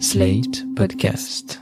Slate 0.00 0.64
Podcast. 0.74 1.60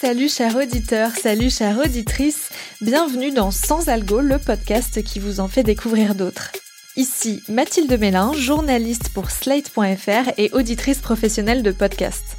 Salut 0.00 0.28
chers 0.28 0.56
auditeurs, 0.56 1.12
salut 1.12 1.48
chères 1.48 1.78
auditrices, 1.78 2.50
bienvenue 2.80 3.30
dans 3.30 3.52
Sans 3.52 3.88
Algo, 3.88 4.20
le 4.20 4.38
podcast 4.38 5.02
qui 5.04 5.20
vous 5.20 5.38
en 5.38 5.46
fait 5.46 5.62
découvrir 5.62 6.16
d'autres. 6.16 6.50
Ici 6.96 7.42
Mathilde 7.48 7.96
Mélin, 8.00 8.32
journaliste 8.32 9.10
pour 9.10 9.30
Slate.fr 9.30 10.32
et 10.38 10.50
auditrice 10.52 10.98
professionnelle 10.98 11.62
de 11.62 11.70
podcasts. 11.70 12.36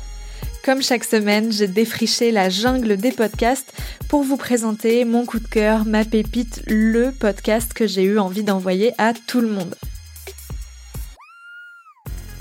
Comme 0.65 0.81
chaque 0.81 1.05
semaine, 1.05 1.51
j'ai 1.51 1.67
défriché 1.67 2.31
la 2.31 2.49
jungle 2.49 2.97
des 2.97 3.11
podcasts 3.11 3.71
pour 4.09 4.23
vous 4.23 4.37
présenter 4.37 5.05
mon 5.05 5.25
coup 5.25 5.39
de 5.39 5.47
cœur, 5.47 5.85
ma 5.85 6.03
pépite, 6.03 6.63
le 6.67 7.11
podcast 7.11 7.73
que 7.73 7.87
j'ai 7.87 8.03
eu 8.03 8.19
envie 8.19 8.43
d'envoyer 8.43 8.91
à 8.97 9.13
tout 9.13 9.39
le 9.39 9.47
monde. 9.47 9.75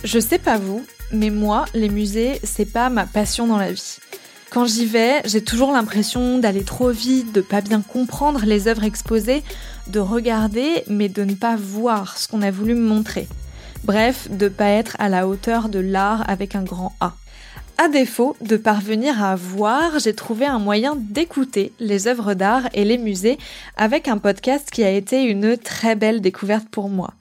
Je 0.05 0.19
sais 0.19 0.39
pas 0.39 0.59
vous, 0.59 0.85
mais 1.13 1.31
moi, 1.31 1.65
les 1.73 1.89
musées, 1.89 2.39
c'est 2.45 2.71
pas 2.71 2.91
ma 2.91 3.07
passion 3.07 3.47
dans 3.47 3.57
la 3.57 3.73
vie. 3.73 3.97
Quand 4.51 4.67
j'y 4.67 4.85
vais, 4.85 5.23
j'ai 5.25 5.43
toujours 5.43 5.73
l'impression 5.73 6.39
d'aller 6.39 6.63
trop 6.63 6.91
vite, 6.91 7.33
de 7.33 7.41
pas 7.41 7.63
bien 7.63 7.81
comprendre 7.81 8.43
les 8.45 8.69
œuvres 8.69 8.85
exposées, 8.85 9.43
de 9.87 10.01
regarder 10.01 10.85
mais 10.89 11.09
de 11.09 11.25
ne 11.25 11.33
pas 11.33 11.57
voir 11.57 12.19
ce 12.19 12.29
qu'on 12.29 12.43
a 12.43 12.51
voulu 12.51 12.75
me 12.75 12.87
montrer. 12.87 13.27
Bref, 13.85 14.29
de 14.31 14.49
pas 14.49 14.69
être 14.69 14.95
à 14.99 15.09
la 15.09 15.27
hauteur 15.27 15.71
de 15.71 15.79
l'art 15.79 16.29
avec 16.29 16.55
un 16.55 16.65
grand 16.65 16.95
A. 17.01 17.15
À 17.79 17.89
défaut 17.89 18.37
de 18.43 18.59
parvenir 18.59 19.25
à 19.25 19.35
voir, 19.37 19.99
j'ai 20.01 20.15
trouvé 20.15 20.45
un 20.45 20.59
moyen 20.59 20.97
d'écouter 20.97 21.73
les 21.81 22.09
œuvres 22.09 22.35
d'art 22.35 22.69
et 22.75 22.85
les 22.85 22.99
musées 22.99 23.39
avec 23.79 24.07
un 24.07 24.19
podcast 24.19 24.69
qui 24.71 24.85
a 24.85 24.91
été 24.91 25.23
une 25.23 25.57
très 25.57 25.97
belle 25.97 26.21
découverte 26.21 26.69
pour 26.69 26.91
moi. 26.91 27.15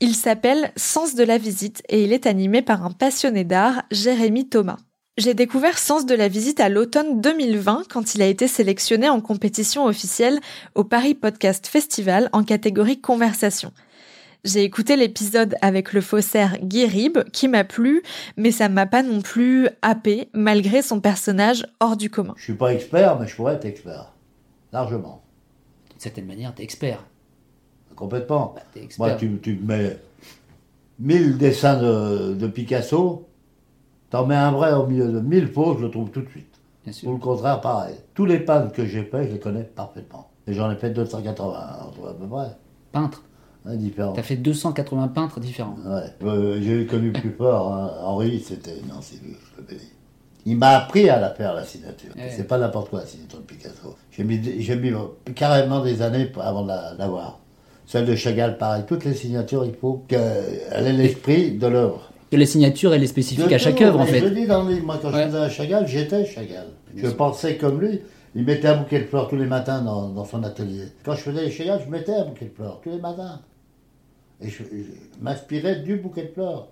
Il 0.00 0.14
s'appelle 0.14 0.70
Sens 0.76 1.16
de 1.16 1.24
la 1.24 1.38
visite 1.38 1.82
et 1.88 2.04
il 2.04 2.12
est 2.12 2.26
animé 2.26 2.62
par 2.62 2.84
un 2.84 2.92
passionné 2.92 3.42
d'art, 3.42 3.82
Jérémy 3.90 4.48
Thomas. 4.48 4.76
J'ai 5.16 5.34
découvert 5.34 5.76
Sens 5.76 6.06
de 6.06 6.14
la 6.14 6.28
visite 6.28 6.60
à 6.60 6.68
l'automne 6.68 7.20
2020 7.20 7.82
quand 7.90 8.14
il 8.14 8.22
a 8.22 8.26
été 8.26 8.46
sélectionné 8.46 9.08
en 9.08 9.20
compétition 9.20 9.86
officielle 9.86 10.38
au 10.76 10.84
Paris 10.84 11.16
Podcast 11.16 11.66
Festival 11.66 12.30
en 12.32 12.44
catégorie 12.44 13.00
conversation. 13.00 13.72
J'ai 14.44 14.62
écouté 14.62 14.94
l'épisode 14.94 15.56
avec 15.62 15.92
le 15.92 16.00
faussaire 16.00 16.58
Guérib 16.62 17.18
qui 17.32 17.48
m'a 17.48 17.64
plu, 17.64 18.04
mais 18.36 18.52
ça 18.52 18.68
m'a 18.68 18.86
pas 18.86 19.02
non 19.02 19.20
plus 19.20 19.68
happé 19.82 20.28
malgré 20.32 20.80
son 20.80 21.00
personnage 21.00 21.66
hors 21.80 21.96
du 21.96 22.08
commun. 22.08 22.34
Je 22.36 22.44
suis 22.44 22.54
pas 22.54 22.72
expert, 22.72 23.18
mais 23.18 23.26
je 23.26 23.34
pourrais 23.34 23.54
être 23.54 23.64
expert. 23.64 24.12
Largement. 24.72 25.24
D'une 25.90 25.98
certaine 25.98 26.26
manière, 26.26 26.54
t'es 26.54 26.62
expert. 26.62 27.04
Complètement. 27.98 28.54
Bah. 28.54 28.80
Moi, 28.98 29.10
tu, 29.14 29.38
tu 29.42 29.56
me 29.56 29.66
mets 29.66 29.98
1000 31.00 31.36
dessins 31.36 31.80
de, 31.80 32.34
de 32.34 32.46
Picasso, 32.46 33.26
t'en 34.10 34.24
mets 34.26 34.36
un 34.36 34.52
vrai 34.52 34.72
au 34.72 34.86
milieu 34.86 35.08
de 35.10 35.20
1000 35.20 35.48
faux, 35.48 35.76
je 35.78 35.84
le 35.84 35.90
trouve 35.90 36.10
tout 36.10 36.22
de 36.22 36.28
suite. 36.28 36.46
Bien 36.86 36.92
Ou 37.08 37.14
le 37.14 37.18
contraire, 37.18 37.60
pareil. 37.60 37.96
Tous 38.14 38.24
les 38.24 38.38
peintres 38.38 38.72
que 38.72 38.84
j'ai 38.86 39.02
faits, 39.02 39.28
je 39.28 39.32
les 39.34 39.40
connais 39.40 39.64
parfaitement. 39.64 40.30
Et 40.46 40.52
j'en 40.54 40.70
ai 40.70 40.76
fait 40.76 40.90
280, 40.90 41.54
à 41.58 41.88
peu 42.18 42.26
près. 42.26 42.56
Peintre. 42.92 43.22
Hein, 43.66 43.74
différents. 43.76 44.12
T'as 44.12 44.22
fait 44.22 44.36
280 44.36 45.08
peintres 45.08 45.40
différents. 45.40 45.76
Ouais. 45.84 46.14
Euh, 46.24 46.58
j'ai 46.62 46.86
connu 46.86 47.12
plus 47.12 47.32
fort, 47.32 47.74
hein. 47.74 47.90
Henri, 48.02 48.40
c'était. 48.40 48.76
Non, 48.88 49.00
c'est 49.02 49.20
lui, 49.22 49.34
je 49.34 49.60
le 49.60 49.66
bénis. 49.66 49.92
Il 50.46 50.56
m'a 50.56 50.68
appris 50.78 51.10
à 51.10 51.18
la 51.20 51.30
faire, 51.30 51.52
la 51.52 51.64
signature. 51.64 52.10
Ouais. 52.16 52.30
C'est 52.34 52.44
pas 52.46 52.56
n'importe 52.56 52.88
quoi, 52.90 53.00
la 53.00 53.06
signature 53.06 53.40
de 53.40 53.44
Picasso. 53.44 53.96
J'ai 54.12 54.24
mis, 54.24 54.40
j'ai 54.62 54.76
mis 54.76 54.92
carrément 55.34 55.82
des 55.82 56.00
années 56.00 56.30
avant 56.40 56.62
de 56.62 56.68
la- 56.68 56.94
l'avoir. 56.94 57.40
Celle 57.88 58.04
de 58.04 58.14
Chagall, 58.14 58.58
pareil. 58.58 58.84
Toutes 58.86 59.06
les 59.06 59.14
signatures, 59.14 59.64
il 59.64 59.72
faut 59.74 60.04
qu'elle 60.08 60.60
ait 60.86 60.92
l'esprit 60.92 61.52
de 61.52 61.66
l'œuvre. 61.66 62.12
Que 62.30 62.36
les 62.36 62.44
signatures, 62.44 62.92
elle 62.92 63.02
est 63.02 63.06
spécifique 63.06 63.48
De 63.48 63.54
à 63.54 63.56
chaque 63.56 63.80
œuvre, 63.80 63.98
en 64.00 64.04
fait. 64.04 64.20
Je 64.20 64.24
le 64.26 64.30
dis 64.34 64.46
dans 64.46 64.62
le 64.62 64.74
livre, 64.74 64.84
moi, 64.84 64.98
quand 65.00 65.10
Ouais. 65.10 65.22
je 65.22 65.28
faisais 65.28 65.38
à 65.38 65.48
Chagall, 65.48 65.86
j'étais 65.88 66.26
Chagall. 66.26 66.66
Je 66.94 67.08
pensais 67.08 67.56
comme 67.56 67.80
lui. 67.80 68.00
Il 68.34 68.44
mettait 68.44 68.68
un 68.68 68.76
bouquet 68.76 69.00
de 69.00 69.04
fleurs 69.06 69.26
tous 69.28 69.36
les 69.36 69.46
matins 69.46 69.80
dans, 69.80 70.10
dans 70.10 70.26
son 70.26 70.42
atelier. 70.44 70.84
Quand 71.02 71.14
je 71.14 71.22
faisais 71.22 71.46
les 71.46 71.50
Chagall, 71.50 71.80
je 71.86 71.90
mettais 71.90 72.12
un 72.12 72.26
bouquet 72.26 72.44
de 72.44 72.50
fleurs 72.54 72.78
tous 72.82 72.90
les 72.90 72.98
matins. 73.00 73.40
Et 74.42 74.50
je, 74.50 74.64
je 74.64 75.22
m'inspirais 75.22 75.76
du 75.76 75.96
bouquet 75.96 76.24
de 76.24 76.32
fleurs. 76.34 76.68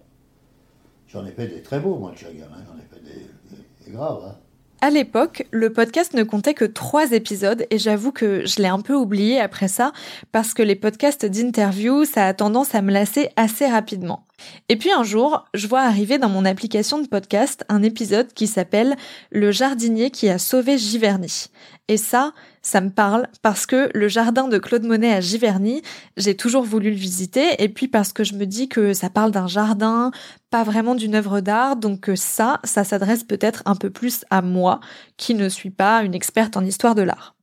J'en 1.09 1.25
ai 1.25 1.31
fait 1.31 1.47
des 1.49 1.63
très 1.63 1.81
beaux, 1.81 1.97
moi, 1.97 2.13
de 2.13 2.19
Chagall. 2.19 2.47
hein. 2.53 2.63
J'en 2.69 2.77
ai 2.77 2.85
fait 2.93 3.03
des, 3.03 3.21
des- 3.57 3.87
des 3.87 3.91
graves. 3.93 4.21
hein. 4.29 4.35
À 4.83 4.91
l'époque, 4.91 5.47
le 5.53 5.73
podcast 5.73 6.13
ne 6.13 6.23
comptait 6.23 6.53
que 6.53 6.67
trois 6.67 7.13
épisodes 7.13 7.67
et 7.71 7.79
j'avoue 7.79 8.13
que 8.13 8.45
je 8.45 8.61
l'ai 8.61 8.69
un 8.69 8.81
peu 8.81 8.95
oublié 8.95 9.41
après 9.41 9.69
ça 9.69 9.93
parce 10.33 10.53
que 10.53 10.63
les 10.63 10.77
podcasts 10.77 11.25
d'interview, 11.25 12.05
ça 12.05 12.27
a 12.27 12.35
tendance 12.35 12.75
à 12.75 12.83
me 12.83 12.93
lasser 12.93 13.31
assez 13.37 13.67
rapidement. 13.67 14.26
Et 14.69 14.77
puis 14.77 14.91
un 14.93 15.05
jour, 15.05 15.45
je 15.55 15.67
vois 15.67 15.81
arriver 15.81 16.19
dans 16.19 16.29
mon 16.29 16.45
application 16.45 17.01
de 17.01 17.07
podcast 17.07 17.65
un 17.69 17.83
épisode 17.83 18.33
qui 18.33 18.47
s'appelle 18.47 18.97
Le 19.31 19.53
jardinier 19.53 20.11
qui 20.11 20.29
a 20.29 20.39
sauvé 20.39 20.77
Giverny. 20.79 21.47
Et 21.89 21.97
ça, 21.97 22.33
ça 22.63 22.81
me 22.81 22.91
parle 22.91 23.29
parce 23.43 23.65
que 23.65 23.89
le 23.95 24.09
jardin 24.09 24.49
de 24.49 24.59
Claude 24.59 24.83
Monet 24.83 25.13
à 25.13 25.21
Giverny, 25.21 25.83
j'ai 26.17 26.37
toujours 26.37 26.65
voulu 26.65 26.91
le 26.91 26.97
visiter 26.97 27.63
et 27.63 27.69
puis 27.69 27.87
parce 27.87 28.13
que 28.13 28.25
je 28.25 28.35
me 28.35 28.45
dis 28.45 28.69
que 28.69 28.93
ça 28.93 29.09
parle 29.09 29.31
d'un 29.31 29.47
jardin, 29.47 30.11
pas 30.51 30.65
vraiment 30.65 30.97
d'une 30.97 31.15
œuvre 31.15 31.41
d'art, 31.41 31.77
donc 31.77 32.11
ça, 32.17 32.61
ça 32.65 32.83
s'adresse 32.83 33.23
peut-être 33.23 33.63
un 33.67 33.77
peu 33.77 33.91
plus 33.91 34.25
à 34.31 34.43
moi, 34.43 34.81
qui 35.17 35.35
ne 35.35 35.49
suis 35.49 35.71
pas 35.71 36.03
une 36.03 36.15
experte 36.15 36.57
en 36.57 36.65
histoire 36.65 36.97
de 36.97 37.03
l'art. 37.03 37.37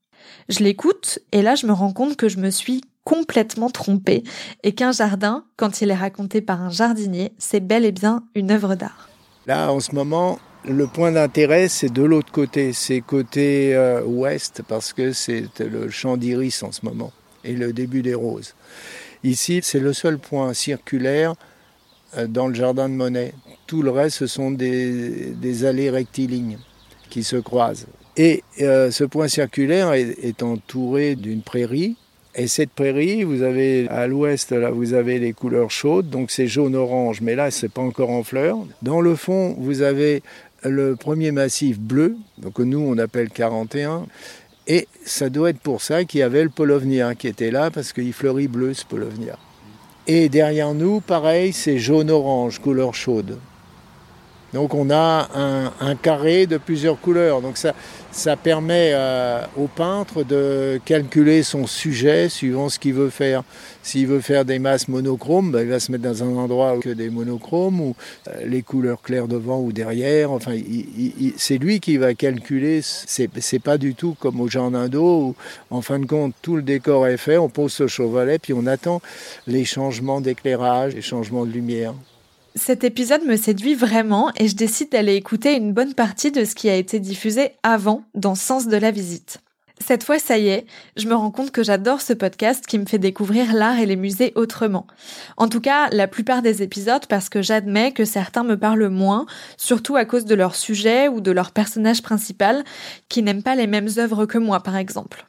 Je 0.49 0.59
l'écoute, 0.59 1.19
et 1.31 1.41
là 1.41 1.55
je 1.55 1.65
me 1.65 1.73
rends 1.73 1.93
compte 1.93 2.17
que 2.17 2.27
je 2.27 2.39
me 2.39 2.49
suis 2.49 2.81
complètement 3.03 3.69
trompée, 3.69 4.23
et 4.63 4.73
qu'un 4.73 4.91
jardin, 4.91 5.45
quand 5.57 5.81
il 5.81 5.89
est 5.89 5.95
raconté 5.95 6.41
par 6.41 6.61
un 6.61 6.69
jardinier, 6.69 7.33
c'est 7.37 7.59
bel 7.59 7.85
et 7.85 7.91
bien 7.91 8.23
une 8.35 8.51
œuvre 8.51 8.75
d'art. 8.75 9.09
Là, 9.45 9.71
en 9.71 9.79
ce 9.79 9.93
moment, 9.93 10.39
le 10.65 10.87
point 10.87 11.11
d'intérêt, 11.11 11.67
c'est 11.67 11.91
de 11.91 12.03
l'autre 12.03 12.31
côté. 12.31 12.71
C'est 12.71 13.01
côté 13.01 13.75
euh, 13.75 14.01
ouest, 14.03 14.61
parce 14.67 14.93
que 14.93 15.11
c'est 15.11 15.47
le 15.59 15.89
champ 15.89 16.17
d'iris 16.17 16.63
en 16.63 16.71
ce 16.71 16.85
moment, 16.85 17.11
et 17.43 17.53
le 17.53 17.73
début 17.73 18.01
des 18.01 18.15
roses. 18.15 18.55
Ici, 19.23 19.59
c'est 19.63 19.79
le 19.79 19.93
seul 19.93 20.17
point 20.17 20.53
circulaire 20.53 21.35
euh, 22.17 22.27
dans 22.27 22.47
le 22.47 22.53
jardin 22.53 22.87
de 22.87 22.93
Monet. 22.93 23.33
Tout 23.67 23.81
le 23.81 23.91
reste, 23.91 24.17
ce 24.17 24.27
sont 24.27 24.51
des, 24.51 25.65
allées 25.65 25.89
rectilignes 25.89 26.59
qui 27.09 27.23
se 27.23 27.35
croisent. 27.35 27.87
Et 28.15 28.43
euh, 28.61 28.91
ce 28.91 29.03
point 29.03 29.27
circulaire 29.27 29.93
est 29.93 30.43
entouré 30.43 31.15
d'une 31.15 31.41
prairie. 31.41 31.97
Et 32.35 32.47
cette 32.47 32.71
prairie, 32.71 33.23
vous 33.23 33.43
avez 33.43 33.87
à 33.89 34.07
l'ouest, 34.07 34.51
là, 34.51 34.71
vous 34.71 34.93
avez 34.93 35.19
les 35.19 35.33
couleurs 35.33 35.69
chaudes, 35.69 36.09
donc 36.09 36.31
c'est 36.31 36.47
jaune-orange, 36.47 37.21
mais 37.21 37.35
là, 37.35 37.51
c'est 37.51 37.71
pas 37.71 37.81
encore 37.81 38.09
en 38.09 38.23
fleurs. 38.23 38.57
Dans 38.81 39.01
le 39.01 39.15
fond, 39.15 39.55
vous 39.59 39.83
avez 39.83 40.23
le 40.63 40.95
premier 40.95 41.31
massif 41.31 41.79
bleu, 41.79 42.15
donc 42.39 42.57
nous, 42.57 42.79
on 42.79 42.97
appelle 42.97 43.29
41. 43.29 44.07
Et 44.65 44.87
ça 45.05 45.29
doit 45.29 45.51
être 45.51 45.59
pour 45.59 45.81
ça 45.81 46.05
qu'il 46.05 46.21
y 46.21 46.23
avait 46.23 46.43
le 46.43 46.49
polovnia 46.49 47.13
qui 47.13 47.27
était 47.27 47.51
là, 47.51 47.69
parce 47.69 47.93
qu'il 47.93 48.13
fleurit 48.13 48.47
bleu, 48.47 48.73
ce 48.73 48.85
polovnia. 48.85 49.37
Et 50.07 50.27
derrière 50.27 50.73
nous, 50.73 51.01
pareil, 51.01 51.53
c'est 51.53 51.77
jaune-orange, 51.77 52.59
couleur 52.59 52.95
chaude. 52.95 53.37
Donc 54.53 54.75
on 54.75 54.91
a 54.91 55.29
un, 55.79 55.95
carré 55.95 56.45
de 56.45 56.57
plusieurs 56.57 56.99
couleurs. 56.99 57.41
Donc 57.41 57.57
ça, 57.57 58.35
permet 58.35 58.91
euh, 58.93 59.43
au 59.57 59.67
peintre 59.67 60.23
de 60.23 60.79
calculer 60.85 61.41
son 61.41 61.65
sujet 61.65 62.29
suivant 62.29 62.69
ce 62.69 62.77
qu'il 62.77 62.93
veut 62.93 63.09
faire. 63.09 63.43
S'il 63.81 64.07
veut 64.07 64.21
faire 64.21 64.45
des 64.45 64.59
masses 64.59 64.87
monochromes, 64.87 65.51
ben, 65.51 65.61
il 65.61 65.69
va 65.69 65.79
se 65.79 65.91
mettre 65.91 66.03
dans 66.03 66.23
un 66.23 66.35
endroit 66.35 66.75
où 66.75 66.79
que 66.79 66.89
des 66.89 67.09
monochromes 67.09 67.81
ou 67.81 67.95
euh, 68.27 68.45
les 68.45 68.61
couleurs 68.61 69.01
claires 69.01 69.27
devant 69.27 69.59
ou 69.59 69.71
derrière. 69.71 70.31
Enfin, 70.31 70.55
c'est 71.37 71.57
lui 71.57 71.79
qui 71.79 71.97
va 71.97 72.13
calculer. 72.13 72.81
C'est 72.83 73.59
pas 73.59 73.77
du 73.77 73.95
tout 73.95 74.15
comme 74.19 74.39
au 74.39 74.47
jardin 74.47 74.87
d'eau 74.87 75.19
où, 75.19 75.35
en 75.71 75.81
fin 75.81 75.97
de 75.99 76.05
compte, 76.05 76.35
tout 76.41 76.55
le 76.55 76.61
décor 76.61 77.07
est 77.07 77.17
fait. 77.17 77.37
On 77.37 77.49
pose 77.49 77.73
ce 77.73 77.87
chevalet 77.87 78.37
puis 78.37 78.53
on 78.53 78.67
attend 78.67 79.01
les 79.47 79.65
changements 79.65 80.21
d'éclairage, 80.21 80.93
les 80.93 81.01
changements 81.01 81.45
de 81.45 81.51
lumière. 81.51 81.93
Cet 82.55 82.83
épisode 82.83 83.25
me 83.25 83.35
séduit 83.35 83.73
vraiment 83.73 84.31
et 84.37 84.47
je 84.47 84.55
décide 84.55 84.91
d'aller 84.91 85.15
écouter 85.15 85.55
une 85.55 85.73
bonne 85.73 85.95
partie 85.95 86.31
de 86.31 86.45
ce 86.45 86.53
qui 86.53 86.69
a 86.69 86.75
été 86.75 86.99
diffusé 86.99 87.53
avant 87.63 88.03
dans 88.13 88.35
Sens 88.35 88.67
de 88.67 88.77
la 88.77 88.91
visite. 88.91 89.39
Cette 89.81 90.03
fois, 90.03 90.19
ça 90.19 90.37
y 90.37 90.49
est, 90.49 90.67
je 90.95 91.07
me 91.07 91.15
rends 91.15 91.31
compte 91.31 91.49
que 91.49 91.63
j'adore 91.63 92.01
ce 92.01 92.13
podcast 92.13 92.67
qui 92.67 92.77
me 92.77 92.85
fait 92.85 92.99
découvrir 92.99 93.53
l'art 93.53 93.79
et 93.79 93.87
les 93.87 93.95
musées 93.95 94.33
autrement. 94.35 94.85
En 95.35 95.49
tout 95.49 95.61
cas, 95.61 95.89
la 95.89 96.07
plupart 96.07 96.43
des 96.43 96.61
épisodes 96.61 97.07
parce 97.07 97.27
que 97.27 97.41
j'admets 97.41 97.91
que 97.91 98.05
certains 98.05 98.43
me 98.43 98.57
parlent 98.57 98.87
moins, 98.87 99.25
surtout 99.57 99.95
à 99.95 100.05
cause 100.05 100.25
de 100.25 100.35
leur 100.35 100.55
sujet 100.55 101.07
ou 101.07 101.21
de 101.21 101.31
leur 101.31 101.51
personnage 101.51 102.03
principal, 102.03 102.63
qui 103.09 103.23
n'aiment 103.23 103.43
pas 103.43 103.55
les 103.55 103.67
mêmes 103.67 103.89
œuvres 103.97 104.27
que 104.27 104.37
moi, 104.37 104.61
par 104.61 104.77
exemple. 104.77 105.25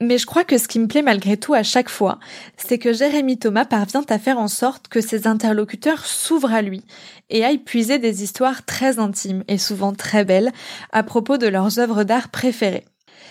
Mais 0.00 0.18
je 0.18 0.26
crois 0.26 0.44
que 0.44 0.58
ce 0.58 0.68
qui 0.68 0.78
me 0.78 0.88
plaît 0.88 1.02
malgré 1.02 1.36
tout 1.36 1.54
à 1.54 1.62
chaque 1.62 1.88
fois, 1.88 2.18
c'est 2.56 2.78
que 2.78 2.92
Jérémy 2.92 3.38
Thomas 3.38 3.64
parvient 3.64 4.04
à 4.08 4.18
faire 4.18 4.38
en 4.38 4.48
sorte 4.48 4.88
que 4.88 5.00
ses 5.00 5.26
interlocuteurs 5.26 6.04
s'ouvrent 6.04 6.52
à 6.52 6.62
lui 6.62 6.82
et 7.30 7.44
aillent 7.44 7.58
puiser 7.58 7.98
des 7.98 8.22
histoires 8.22 8.64
très 8.64 8.98
intimes 8.98 9.44
et 9.48 9.58
souvent 9.58 9.92
très 9.92 10.24
belles 10.24 10.52
à 10.92 11.02
propos 11.02 11.38
de 11.38 11.46
leurs 11.46 11.78
œuvres 11.78 12.04
d'art 12.04 12.28
préférées. 12.28 12.84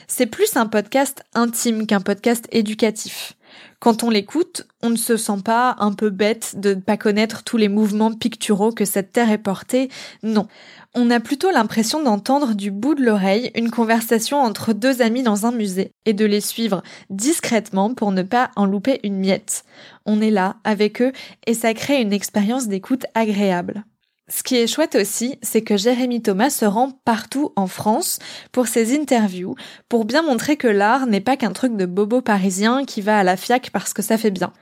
C'est 0.07 0.25
plus 0.25 0.55
un 0.57 0.65
podcast 0.65 1.23
intime 1.33 1.87
qu'un 1.87 2.01
podcast 2.01 2.47
éducatif. 2.51 3.33
Quand 3.79 4.03
on 4.03 4.09
l'écoute, 4.09 4.65
on 4.81 4.89
ne 4.89 4.95
se 4.95 5.17
sent 5.17 5.41
pas 5.43 5.75
un 5.79 5.91
peu 5.93 6.09
bête 6.09 6.53
de 6.57 6.73
ne 6.73 6.79
pas 6.79 6.97
connaître 6.97 7.43
tous 7.43 7.57
les 7.57 7.67
mouvements 7.67 8.13
picturaux 8.13 8.71
que 8.71 8.85
cette 8.85 9.11
terre 9.11 9.31
est 9.31 9.37
portée. 9.37 9.89
Non. 10.23 10.47
On 10.95 11.09
a 11.09 11.19
plutôt 11.19 11.49
l'impression 11.49 12.03
d'entendre 12.03 12.53
du 12.53 12.69
bout 12.69 12.93
de 12.93 13.03
l'oreille 13.03 13.49
une 13.55 13.71
conversation 13.71 14.39
entre 14.39 14.73
deux 14.73 15.01
amis 15.01 15.23
dans 15.23 15.47
un 15.47 15.51
musée 15.51 15.91
et 16.05 16.13
de 16.13 16.23
les 16.23 16.39
suivre 16.39 16.83
discrètement 17.09 17.95
pour 17.95 18.11
ne 18.11 18.21
pas 18.21 18.51
en 18.55 18.67
louper 18.67 18.99
une 19.03 19.17
miette. 19.17 19.63
On 20.05 20.21
est 20.21 20.29
là 20.29 20.57
avec 20.63 21.01
eux 21.01 21.11
et 21.47 21.55
ça 21.55 21.73
crée 21.73 21.99
une 21.99 22.13
expérience 22.13 22.67
d'écoute 22.67 23.07
agréable. 23.15 23.85
Ce 24.29 24.43
qui 24.43 24.55
est 24.55 24.67
chouette 24.67 24.93
aussi, 24.93 25.39
c'est 25.41 25.63
que 25.63 25.77
Jérémy 25.77 26.21
Thomas 26.21 26.51
se 26.51 26.65
rend 26.65 26.91
partout 27.05 27.51
en 27.55 27.65
France 27.65 28.19
pour 28.51 28.67
ses 28.67 28.95
interviews, 28.95 29.55
pour 29.89 30.05
bien 30.05 30.21
montrer 30.21 30.57
que 30.57 30.67
l'art 30.67 31.07
n'est 31.07 31.21
pas 31.21 31.37
qu'un 31.37 31.53
truc 31.53 31.75
de 31.75 31.87
bobo 31.87 32.21
parisien 32.21 32.85
qui 32.85 33.01
va 33.01 33.17
à 33.17 33.23
la 33.23 33.35
fiac 33.35 33.71
parce 33.71 33.93
que 33.93 34.03
ça 34.03 34.19
fait 34.19 34.31
bien. 34.31 34.53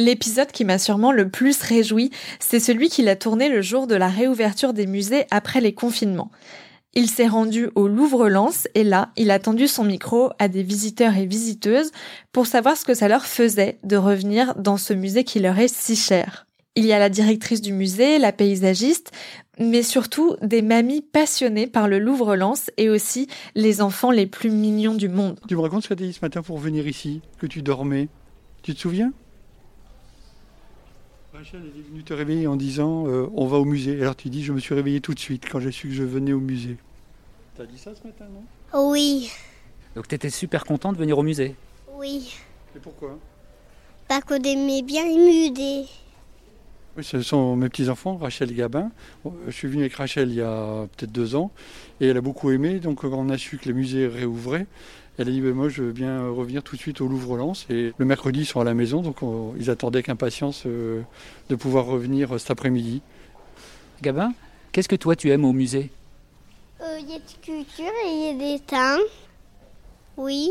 L'épisode 0.00 0.52
qui 0.52 0.64
m'a 0.64 0.78
sûrement 0.78 1.10
le 1.10 1.28
plus 1.28 1.60
réjoui, 1.60 2.12
c'est 2.38 2.60
celui 2.60 2.88
qu'il 2.88 3.08
a 3.08 3.16
tourné 3.16 3.48
le 3.48 3.62
jour 3.62 3.88
de 3.88 3.96
la 3.96 4.06
réouverture 4.06 4.72
des 4.72 4.86
musées 4.86 5.26
après 5.32 5.60
les 5.60 5.74
confinements. 5.74 6.30
Il 6.94 7.10
s'est 7.10 7.26
rendu 7.26 7.68
au 7.74 7.88
Louvre-Lens 7.88 8.68
et 8.76 8.84
là, 8.84 9.10
il 9.16 9.32
a 9.32 9.40
tendu 9.40 9.66
son 9.66 9.82
micro 9.82 10.30
à 10.38 10.46
des 10.46 10.62
visiteurs 10.62 11.16
et 11.16 11.26
visiteuses 11.26 11.90
pour 12.30 12.46
savoir 12.46 12.76
ce 12.76 12.84
que 12.84 12.94
ça 12.94 13.08
leur 13.08 13.26
faisait 13.26 13.80
de 13.82 13.96
revenir 13.96 14.54
dans 14.54 14.76
ce 14.76 14.92
musée 14.94 15.24
qui 15.24 15.40
leur 15.40 15.58
est 15.58 15.72
si 15.72 15.96
cher. 15.96 16.46
Il 16.76 16.86
y 16.86 16.92
a 16.92 17.00
la 17.00 17.08
directrice 17.08 17.60
du 17.60 17.72
musée, 17.72 18.20
la 18.20 18.30
paysagiste, 18.30 19.10
mais 19.58 19.82
surtout 19.82 20.36
des 20.42 20.62
mamies 20.62 21.02
passionnées 21.02 21.66
par 21.66 21.88
le 21.88 21.98
Louvre-Lens 21.98 22.70
et 22.76 22.88
aussi 22.88 23.26
les 23.56 23.82
enfants 23.82 24.12
les 24.12 24.28
plus 24.28 24.50
mignons 24.50 24.94
du 24.94 25.08
monde. 25.08 25.40
Tu 25.48 25.56
me 25.56 25.60
racontes 25.60 25.82
ce 25.82 25.88
que 25.88 25.94
tu 25.94 26.04
as 26.04 26.06
dit 26.06 26.12
ce 26.12 26.20
matin 26.22 26.42
pour 26.42 26.58
venir 26.58 26.86
ici, 26.86 27.20
que 27.40 27.48
tu 27.48 27.62
dormais. 27.62 28.08
Tu 28.62 28.76
te 28.76 28.78
souviens? 28.78 29.12
Rachel 31.38 31.60
est 31.66 31.88
venue 31.88 32.02
te 32.02 32.12
réveiller 32.12 32.48
en 32.48 32.56
disant 32.56 33.06
euh, 33.06 33.28
on 33.32 33.46
va 33.46 33.58
au 33.58 33.64
musée. 33.64 34.00
Alors 34.02 34.16
tu 34.16 34.28
dis 34.28 34.42
je 34.42 34.52
me 34.52 34.58
suis 34.58 34.74
réveillé 34.74 35.00
tout 35.00 35.14
de 35.14 35.20
suite 35.20 35.44
quand 35.48 35.60
j'ai 35.60 35.70
su 35.70 35.86
que 35.86 35.94
je 35.94 36.02
venais 36.02 36.32
au 36.32 36.40
musée. 36.40 36.76
T'as 37.56 37.64
dit 37.64 37.78
ça 37.78 37.92
ce 37.94 38.04
matin, 38.04 38.24
non? 38.32 38.90
Oui, 38.90 39.30
Donc 39.94 40.08
tu 40.08 40.16
étais 40.16 40.30
super 40.30 40.64
content 40.64 40.92
de 40.92 40.98
venir 40.98 41.16
au 41.16 41.22
musée? 41.22 41.54
oui. 41.96 42.34
Et 42.74 42.80
pourquoi? 42.80 43.16
Parce 44.08 44.24
qu'on 44.24 44.34
aimait 44.42 44.82
bien 44.82 45.04
les 45.06 45.16
musées. 45.16 45.86
Oui, 46.96 47.04
ce 47.04 47.22
sont 47.22 47.54
mes 47.54 47.68
petits-enfants, 47.68 48.16
Rachel 48.16 48.50
et 48.50 48.54
Gabin. 48.54 48.90
Je 49.46 49.52
suis 49.52 49.68
venu 49.68 49.82
avec 49.82 49.94
Rachel 49.94 50.30
il 50.30 50.34
y 50.34 50.40
a 50.42 50.88
peut-être 50.96 51.12
deux 51.12 51.36
ans 51.36 51.52
et 52.00 52.08
elle 52.08 52.16
a 52.16 52.20
beaucoup 52.20 52.50
aimé. 52.50 52.80
Donc 52.80 53.02
quand 53.02 53.12
on 53.12 53.28
a 53.28 53.38
su 53.38 53.58
que 53.58 53.66
les 53.66 53.74
musées 53.74 54.08
réouvraient, 54.08 54.66
elle 55.18 55.28
a 55.28 55.30
dit 55.32 55.40
ben, 55.40 55.52
moi 55.52 55.68
je 55.68 55.82
veux 55.82 55.92
bien 55.92 56.28
revenir 56.30 56.62
tout 56.62 56.76
de 56.76 56.80
suite 56.80 57.00
au 57.00 57.08
Louvre-Lens. 57.08 57.66
Et 57.70 57.92
le 57.96 58.04
mercredi 58.04 58.40
ils 58.40 58.46
sont 58.46 58.60
à 58.60 58.64
la 58.64 58.74
maison, 58.74 59.02
donc 59.02 59.22
on- 59.22 59.54
ils 59.58 59.68
attendaient 59.70 59.98
avec 59.98 60.08
impatience 60.08 60.62
euh, 60.66 61.02
de 61.48 61.54
pouvoir 61.56 61.86
revenir 61.86 62.34
euh, 62.34 62.38
cet 62.38 62.50
après-midi. 62.52 63.02
Gabin, 64.02 64.32
qu'est-ce 64.72 64.88
que 64.88 64.96
toi 64.96 65.16
tu 65.16 65.30
aimes 65.30 65.44
au 65.44 65.52
musée? 65.52 65.90
Euh, 66.80 66.98
Il 67.00 67.10
y 67.10 67.14
a 67.14 67.18
des 67.18 67.34
cultures 67.42 67.92
et 68.06 68.10
il 68.12 68.26
y 68.26 68.28
a 68.52 68.56
des 68.56 68.60
teints. 68.64 68.98
Oui. 70.16 70.50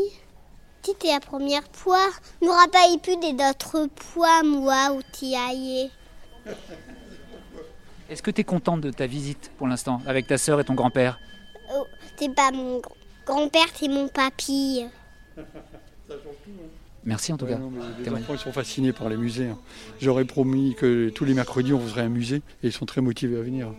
C'était 0.82 1.08
la 1.08 1.20
première 1.20 1.64
fois. 1.72 2.06
Me 2.40 2.48
rappelle 2.48 2.98
plus 3.00 3.16
des 3.16 3.34
autres 3.44 3.88
fois, 3.96 4.42
moi, 4.42 4.96
y 5.22 5.34
allais. 5.34 5.90
Est-ce 8.08 8.22
que 8.22 8.30
tu 8.30 8.40
es 8.40 8.44
contente 8.44 8.80
de 8.80 8.90
ta 8.90 9.06
visite 9.06 9.50
pour 9.58 9.66
l'instant 9.66 10.00
avec 10.06 10.26
ta 10.26 10.38
sœur 10.38 10.60
et 10.60 10.64
ton 10.64 10.72
grand-père? 10.74 11.18
Oh, 11.74 11.84
c'est 12.16 12.34
pas 12.34 12.50
mon 12.52 12.78
gr- 12.78 12.88
grand-père, 13.28 13.66
c'est 13.74 13.88
mon 13.88 14.08
papy. 14.08 14.84
Merci 17.04 17.32
en 17.32 17.36
tout 17.36 17.44
Ouais, 17.44 17.52
cas. 17.52 17.58
non, 17.58 17.72
les 18.02 18.08
enfants 18.10 18.32
ils 18.34 18.38
sont 18.38 18.52
fascinés 18.52 18.92
par 18.92 19.08
les 19.08 19.16
musées. 19.16 19.48
hein. 19.48 19.58
J'aurais 20.00 20.24
promis 20.24 20.74
que 20.74 21.08
tous 21.10 21.24
les 21.24 21.34
mercredis 21.34 21.72
on 21.72 21.80
ferait 21.80 22.02
un 22.02 22.08
musée 22.08 22.36
et 22.62 22.68
ils 22.68 22.72
sont 22.72 22.86
très 22.86 23.00
motivés 23.00 23.38
à 23.38 23.42
venir. 23.42 23.72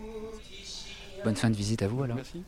Bonne 1.24 1.36
fin 1.36 1.50
de 1.50 1.54
visite 1.56 1.82
à 1.82 1.88
vous 1.88 2.02
alors. 2.02 2.16
Merci. 2.16 2.42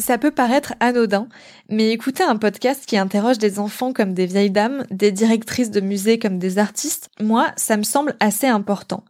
Ça 0.00 0.18
peut 0.18 0.32
paraître 0.32 0.74
anodin, 0.80 1.28
mais 1.68 1.92
écouter 1.92 2.24
un 2.24 2.34
podcast 2.36 2.84
qui 2.84 2.96
interroge 2.98 3.38
des 3.38 3.60
enfants 3.60 3.92
comme 3.92 4.12
des 4.12 4.26
vieilles 4.26 4.50
dames, 4.50 4.84
des 4.90 5.12
directrices 5.12 5.70
de 5.70 5.80
musées 5.80 6.18
comme 6.18 6.40
des 6.40 6.58
artistes, 6.58 7.08
moi, 7.20 7.52
ça 7.56 7.76
me 7.76 7.84
semble 7.84 8.16
assez 8.18 8.48
important. 8.48 9.04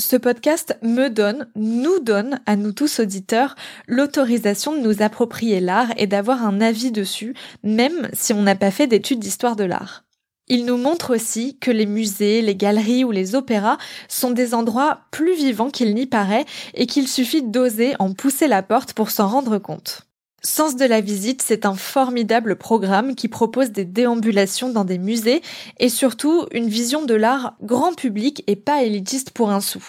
Ce 0.00 0.16
podcast 0.16 0.78
me 0.82 1.08
donne, 1.08 1.48
nous 1.56 1.98
donne, 1.98 2.40
à 2.46 2.54
nous 2.54 2.70
tous 2.70 3.00
auditeurs, 3.00 3.56
l'autorisation 3.88 4.76
de 4.76 4.80
nous 4.80 5.02
approprier 5.02 5.58
l'art 5.58 5.88
et 5.96 6.06
d'avoir 6.06 6.44
un 6.44 6.60
avis 6.60 6.92
dessus, 6.92 7.34
même 7.64 8.08
si 8.12 8.32
on 8.32 8.42
n'a 8.42 8.54
pas 8.54 8.70
fait 8.70 8.86
d'études 8.86 9.18
d'histoire 9.18 9.56
de 9.56 9.64
l'art. 9.64 10.04
Il 10.46 10.66
nous 10.66 10.76
montre 10.76 11.14
aussi 11.16 11.58
que 11.58 11.72
les 11.72 11.84
musées, 11.84 12.42
les 12.42 12.54
galeries 12.54 13.04
ou 13.04 13.10
les 13.10 13.34
opéras 13.34 13.76
sont 14.08 14.30
des 14.30 14.54
endroits 14.54 15.00
plus 15.10 15.34
vivants 15.34 15.70
qu'il 15.70 15.92
n'y 15.96 16.06
paraît 16.06 16.46
et 16.74 16.86
qu'il 16.86 17.08
suffit 17.08 17.42
d'oser 17.42 17.94
en 17.98 18.14
pousser 18.14 18.46
la 18.46 18.62
porte 18.62 18.92
pour 18.92 19.10
s'en 19.10 19.26
rendre 19.26 19.58
compte. 19.58 20.07
Sens 20.42 20.76
de 20.76 20.84
la 20.84 21.00
visite, 21.00 21.42
c'est 21.42 21.66
un 21.66 21.74
formidable 21.74 22.54
programme 22.54 23.16
qui 23.16 23.26
propose 23.26 23.72
des 23.72 23.84
déambulations 23.84 24.70
dans 24.70 24.84
des 24.84 24.98
musées 24.98 25.42
et 25.80 25.88
surtout 25.88 26.46
une 26.52 26.68
vision 26.68 27.04
de 27.04 27.14
l'art 27.14 27.56
grand 27.60 27.92
public 27.92 28.44
et 28.46 28.54
pas 28.54 28.84
élitiste 28.84 29.32
pour 29.32 29.50
un 29.50 29.60
sou. 29.60 29.82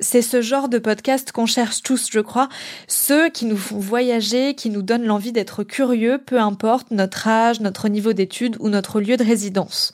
C'est 0.00 0.22
ce 0.22 0.40
genre 0.40 0.70
de 0.70 0.78
podcast 0.78 1.32
qu'on 1.32 1.44
cherche 1.44 1.82
tous, 1.82 2.08
je 2.10 2.20
crois, 2.20 2.48
ceux 2.88 3.28
qui 3.28 3.44
nous 3.44 3.58
font 3.58 3.78
voyager, 3.78 4.54
qui 4.54 4.70
nous 4.70 4.80
donnent 4.80 5.04
l'envie 5.04 5.32
d'être 5.32 5.64
curieux, 5.64 6.16
peu 6.16 6.40
importe 6.40 6.90
notre 6.92 7.28
âge, 7.28 7.60
notre 7.60 7.88
niveau 7.88 8.14
d'études 8.14 8.56
ou 8.58 8.70
notre 8.70 9.02
lieu 9.02 9.18
de 9.18 9.24
résidence. 9.24 9.92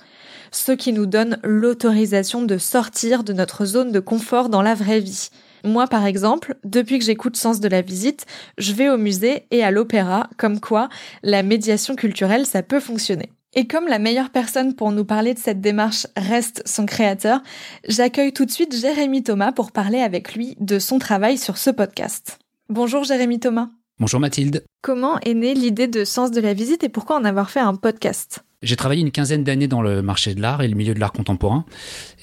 Ceux 0.53 0.77
qui 0.77 0.93
nous 0.93 1.07
donnent 1.07 1.41
l'autorisation 1.43 2.43
de 2.43 2.59
sortir 2.59 3.25
de 3.25 3.33
notre 3.33 3.65
zone 3.65 3.91
de 3.91 4.01
confort 4.01 4.51
dans 4.51 4.63
la 4.63 4.77
vraie 4.77 5.01
vie. 5.01 5.31
Moi, 5.67 5.89
par 5.89 6.07
exemple, 6.07 6.55
depuis 6.63 7.01
que 7.01 7.05
j'écoute 7.05 7.37
Sens 7.37 7.59
de 7.59 7.67
la 7.67 7.83
visite, 7.83 8.25
je 8.57 8.73
vais 8.73 8.89
au 8.89 8.97
musée 8.97 9.47
et 9.51 9.65
à 9.65 9.73
l'opéra, 9.73 10.31
comme 10.37 10.61
quoi 10.61 10.89
la 11.25 11.43
médiation 11.43 11.97
culturelle, 11.97 12.47
ça 12.47 12.63
peut 12.63 12.79
fonctionner. 12.79 13.31
Et 13.53 13.67
comme 13.67 13.89
la 13.89 13.99
meilleure 13.99 14.31
personne 14.31 14.75
pour 14.75 14.93
nous 14.93 15.05
parler 15.05 15.35
de 15.35 15.41
cette 15.41 15.61
démarche 15.61 16.07
reste 16.17 16.63
son 16.67 16.87
créateur, 16.87 17.43
j'accueille 17.89 18.33
tout 18.33 18.45
de 18.45 18.51
suite 18.53 18.77
Jérémy 18.77 19.25
Thomas 19.25 19.51
pour 19.51 19.73
parler 19.73 19.99
avec 19.99 20.35
lui 20.37 20.57
de 20.61 20.79
son 20.79 21.01
travail 21.01 21.37
sur 21.37 21.57
ce 21.59 21.71
podcast. 21.71 22.39
Bonjour 22.69 23.03
Jérémy 23.03 23.41
Thomas. 23.41 23.71
Bonjour 23.99 24.21
Mathilde. 24.21 24.65
Comment 24.83 25.19
est 25.21 25.35
née 25.35 25.55
l'idée 25.55 25.89
de 25.89 26.05
Sens 26.05 26.31
de 26.31 26.41
la 26.41 26.55
visite 26.55 26.85
et 26.85 26.89
pourquoi 26.89 27.17
en 27.17 27.25
avoir 27.25 27.51
fait 27.51 27.61
un 27.61 27.75
podcast? 27.75 28.46
J'ai 28.63 28.77
travaillé 28.77 29.03
une 29.03 29.11
quinzaine 29.11 29.45
d'années 29.45 29.69
dans 29.69 29.83
le 29.83 30.01
marché 30.01 30.35
de 30.35 30.41
l'art 30.41 30.63
et 30.63 30.69
le 30.69 30.75
milieu 30.75 30.95
de 30.95 31.01
l'art 31.01 31.13
contemporain. 31.13 31.67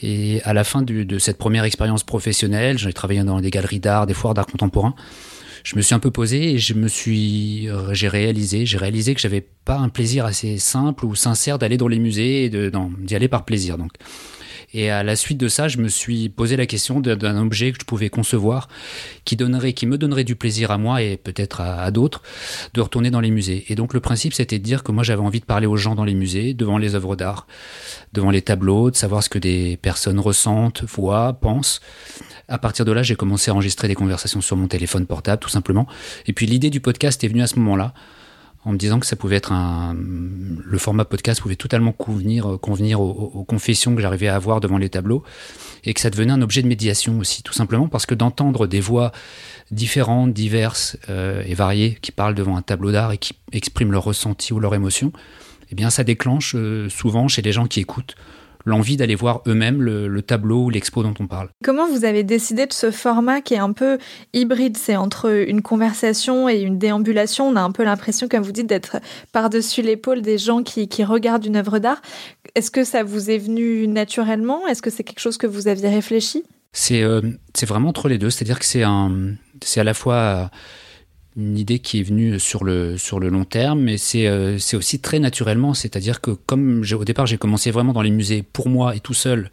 Et 0.02 0.42
à 0.44 0.54
la 0.54 0.64
fin 0.64 0.82
de 0.82 1.20
cette 1.20 1.38
première 1.38 1.64
expérience 1.64 2.04
professionnelle, 2.04 2.78
j'ai 2.78 2.92
travaillé 2.92 3.24
dans 3.24 3.40
des 3.40 3.52
galeries 3.52 3.80
d'art, 3.80 4.08
des 4.08 4.14
foires 4.14 4.34
d'art 4.34 4.48
contemporain. 4.48 4.96
Je 5.64 5.78
me 5.78 5.82
suis 5.82 5.96
un 5.96 6.00
peu 6.00 6.12
posé 6.12 6.56
et 6.56 6.58
euh, 6.58 7.94
j'ai 7.94 8.08
réalisé, 8.10 8.66
j'ai 8.66 8.78
réalisé 8.78 9.16
que 9.16 9.22
j'avais 9.22 9.48
pas 9.64 9.78
un 9.78 9.88
plaisir 9.88 10.26
assez 10.26 10.58
simple 10.58 11.06
ou 11.06 11.16
sincère 11.16 11.58
d'aller 11.58 11.78
dans 11.78 11.88
les 11.88 12.00
musées 12.00 12.46
et 12.46 12.50
d'y 12.50 13.16
aller 13.16 13.30
par 13.30 13.46
plaisir. 13.46 13.78
Donc, 13.78 13.92
et 14.74 14.90
à 14.90 15.04
la 15.04 15.16
suite 15.16 15.38
de 15.38 15.48
ça, 15.48 15.68
je 15.68 15.78
me 15.78 15.88
suis 15.88 16.30
posé 16.30 16.58
la 16.58 16.66
question 16.66 17.00
d'un 17.00 17.38
objet 17.38 17.72
que 17.72 17.80
je 17.80 17.86
pouvais 17.86 18.10
concevoir, 18.10 18.68
qui 19.26 19.36
donnerait, 19.36 19.74
qui 19.74 19.86
me 19.86 19.98
donnerait 19.98 20.24
du 20.24 20.36
plaisir 20.36 20.72
à 20.72 20.78
moi 20.78 21.02
et 21.02 21.18
peut-être 21.18 21.62
à, 21.62 21.82
à 21.82 21.92
d'autres, 21.92 22.22
de 22.74 22.82
retourner 22.82 23.12
dans 23.12 23.20
les 23.20 23.32
musées. 23.32 23.66
Et 23.70 23.76
donc 23.76 23.94
le 23.94 24.00
principe, 24.00 24.34
c'était 24.34 24.60
de 24.60 24.64
dire 24.64 24.84
que 24.84 24.92
moi 24.92 25.04
j'avais 25.04 25.22
envie 25.22 25.40
de 25.40 25.46
parler 25.46 25.68
aux 25.68 25.78
gens 25.78 25.96
dans 25.96 26.06
les 26.06 26.16
musées, 26.16 26.54
devant 26.54 26.78
les 26.78 26.96
œuvres 26.96 27.16
d'art, 27.16 27.48
devant 28.14 28.32
les 28.32 28.42
tableaux, 28.42 28.90
de 28.92 28.96
savoir 28.96 29.24
ce 29.24 29.30
que 29.30 29.40
des 29.40 29.78
personnes 29.78 30.20
ressentent, 30.20 30.84
voient, 30.84 31.34
pensent. 31.34 31.82
À 32.48 32.58
partir 32.58 32.86
de 32.86 32.92
là, 32.92 33.04
j'ai 33.04 33.16
commencé 33.16 33.52
à 33.52 33.54
enregistrer 33.54 33.88
des 33.88 33.96
conversations 33.96 34.42
sur 34.42 34.58
mon 34.58 34.68
téléphone 34.68 35.06
portable, 35.06 35.40
tout 35.40 35.50
simplement. 35.50 35.88
Et 36.28 36.34
puis 36.34 36.46
l'idée 36.46 36.70
du 36.70 36.82
podcast 36.82 37.24
est 37.24 37.28
venue 37.28 37.42
à 37.42 37.48
ce 37.48 37.58
moment-là, 37.60 37.94
en 38.66 38.72
me 38.72 38.78
disant 38.78 39.00
que 39.00 39.06
ça 39.06 39.16
pouvait 39.16 39.36
être 39.36 39.52
un, 39.52 39.96
le 39.96 40.78
format 40.78 41.06
podcast 41.06 41.42
pouvait 41.42 41.56
totalement 41.56 41.92
convenir, 41.92 42.48
aux, 42.48 43.32
aux 43.34 43.44
confessions 43.44 43.96
que 43.96 44.02
j'arrivais 44.02 44.28
à 44.28 44.36
avoir 44.36 44.62
devant 44.62 44.78
les 44.78 44.90
tableaux, 44.90 45.24
et 45.84 45.94
que 45.94 46.00
ça 46.00 46.10
devenait 46.10 46.32
un 46.32 46.42
objet 46.42 46.62
de 46.62 46.68
médiation 46.68 47.20
aussi, 47.20 47.44
tout 47.44 47.54
simplement 47.54 47.88
parce 47.88 48.06
que 48.06 48.16
d'entendre 48.16 48.68
des 48.68 48.80
voix 48.80 49.12
différentes, 49.72 50.34
diverses 50.34 50.98
euh, 51.10 51.44
et 51.46 51.54
variées 51.54 51.98
qui 52.02 52.12
parlent 52.12 52.36
devant 52.36 52.56
un 52.56 52.62
tableau 52.62 52.92
d'art 52.92 53.12
et 53.12 53.18
qui 53.18 53.34
expriment 53.52 53.92
leur 53.92 54.04
ressenti 54.04 54.54
ou 54.54 54.60
leur 54.60 54.76
émotion, 54.76 55.12
eh 55.72 55.76
bien 55.76 55.90
ça 55.90 56.04
déclenche 56.04 56.56
euh, 56.56 56.90
souvent 56.90 57.28
chez 57.28 57.42
les 57.42 57.52
gens 57.52 57.68
qui 57.68 57.80
écoutent 57.80 58.16
l'envie 58.66 58.98
d'aller 58.98 59.16
voir 59.16 59.42
eux-mêmes 59.48 59.82
le, 59.82 60.08
le 60.08 60.22
tableau 60.22 60.66
ou 60.66 60.70
l'expo 60.70 61.04
dont 61.04 61.14
on 61.20 61.28
parle. 61.28 61.50
Comment 61.64 61.88
vous 61.88 62.06
avez 62.06 62.24
décidé 62.24 62.66
de 62.66 62.74
ce 62.74 62.92
format 62.92 63.42
qui 63.42 63.54
est 63.54 63.60
un 63.60 63.74
peu 63.74 63.98
hybride? 64.34 64.78
C'est 64.78 64.96
entre 64.96 65.30
une 65.48 65.62
conversation 65.62 66.48
et 66.48 66.62
une 66.62 66.78
déambulation. 66.78 67.48
On 67.48 67.56
a 67.56 67.62
un 67.62 67.72
peu 67.72 67.84
l'impression, 67.84 68.28
comme 68.28 68.44
vous 68.44 68.52
dites, 68.52 68.68
d'être 68.68 68.98
par-dessus 69.32 69.82
l'épaule 69.82 70.22
des 70.22 70.38
gens 70.38 70.64
qui, 70.64 70.88
qui 70.88 71.04
regardent 71.04 71.46
une 71.46 71.58
œuvre 71.58 71.80
d'art. 71.80 72.02
Est-ce 72.56 72.72
que 72.72 72.84
ça 72.84 73.04
vous 73.04 73.30
est 73.30 73.38
venu 73.38 73.88
naturellement? 73.88 74.68
Est-ce 74.68 74.82
que 74.82 74.90
c'est 74.90 75.04
quelque 75.04 75.20
chose 75.20 75.38
que 75.38 75.48
vous 75.48 75.68
aviez 75.68 75.90
réfléchi? 75.90 76.44
C'est 76.72 77.04
euh, 77.04 77.22
vraiment 77.68 77.90
entre 77.90 78.08
les 78.08 78.18
deux, 78.18 78.30
c'est-à-dire 78.30 78.60
que 78.60 78.66
c'est 78.66 78.82
à 78.82 79.84
la 79.84 79.94
fois 79.94 80.50
une 81.36 81.58
idée 81.58 81.80
qui 81.80 82.00
est 82.00 82.04
venue 82.04 82.40
sur 82.40 82.64
le, 82.64 82.98
sur 82.98 83.20
le 83.20 83.30
long 83.30 83.46
terme, 83.46 83.82
mais 83.82 83.98
c'est 83.98 84.28
euh, 84.28 84.58
aussi 84.74 85.00
très 85.00 85.20
naturellement, 85.20 85.74
c'est-à-dire 85.74 86.22
que 86.22 86.32
comme 86.32 86.84
au 86.94 87.06
départ 87.06 87.26
j'ai 87.26 87.38
commencé 87.38 87.72
vraiment 87.72 87.94
dans 87.94 88.02
les 88.02 88.12
musées 88.12 88.44
pour 88.44 88.70
moi 88.70 88.96
et 88.96 89.00
tout 89.00 89.14
seul 89.14 89.50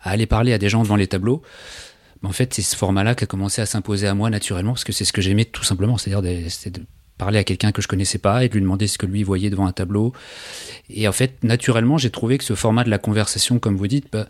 à 0.00 0.10
aller 0.10 0.26
parler 0.26 0.52
à 0.52 0.58
des 0.58 0.68
gens 0.68 0.82
devant 0.82 0.96
les 0.96 1.06
tableaux, 1.06 1.42
ben, 2.22 2.30
en 2.30 2.32
fait 2.32 2.54
c'est 2.54 2.62
ce 2.62 2.76
format-là 2.76 3.14
qui 3.14 3.24
a 3.24 3.26
commencé 3.26 3.60
à 3.60 3.66
s'imposer 3.66 4.06
à 4.06 4.14
moi 4.14 4.30
naturellement, 4.30 4.72
parce 4.72 4.84
que 4.84 4.92
c'est 4.92 5.04
ce 5.04 5.12
que 5.12 5.20
j'aimais 5.20 5.44
tout 5.44 5.64
simplement, 5.64 5.98
c'est-à-dire 5.98 6.22
de, 6.22 6.80
parler 7.18 7.38
à 7.40 7.44
quelqu'un 7.44 7.72
que 7.72 7.82
je 7.82 7.88
connaissais 7.88 8.18
pas 8.18 8.44
et 8.44 8.48
de 8.48 8.54
lui 8.54 8.62
demander 8.62 8.86
ce 8.86 8.96
que 8.96 9.04
lui 9.04 9.24
voyait 9.24 9.50
devant 9.50 9.66
un 9.66 9.72
tableau. 9.72 10.12
Et 10.88 11.08
en 11.08 11.12
fait, 11.12 11.42
naturellement, 11.42 11.98
j'ai 11.98 12.10
trouvé 12.10 12.38
que 12.38 12.44
ce 12.44 12.54
format 12.54 12.84
de 12.84 12.90
la 12.90 12.98
conversation, 12.98 13.58
comme 13.58 13.76
vous 13.76 13.88
dites, 13.88 14.06
bah, 14.12 14.28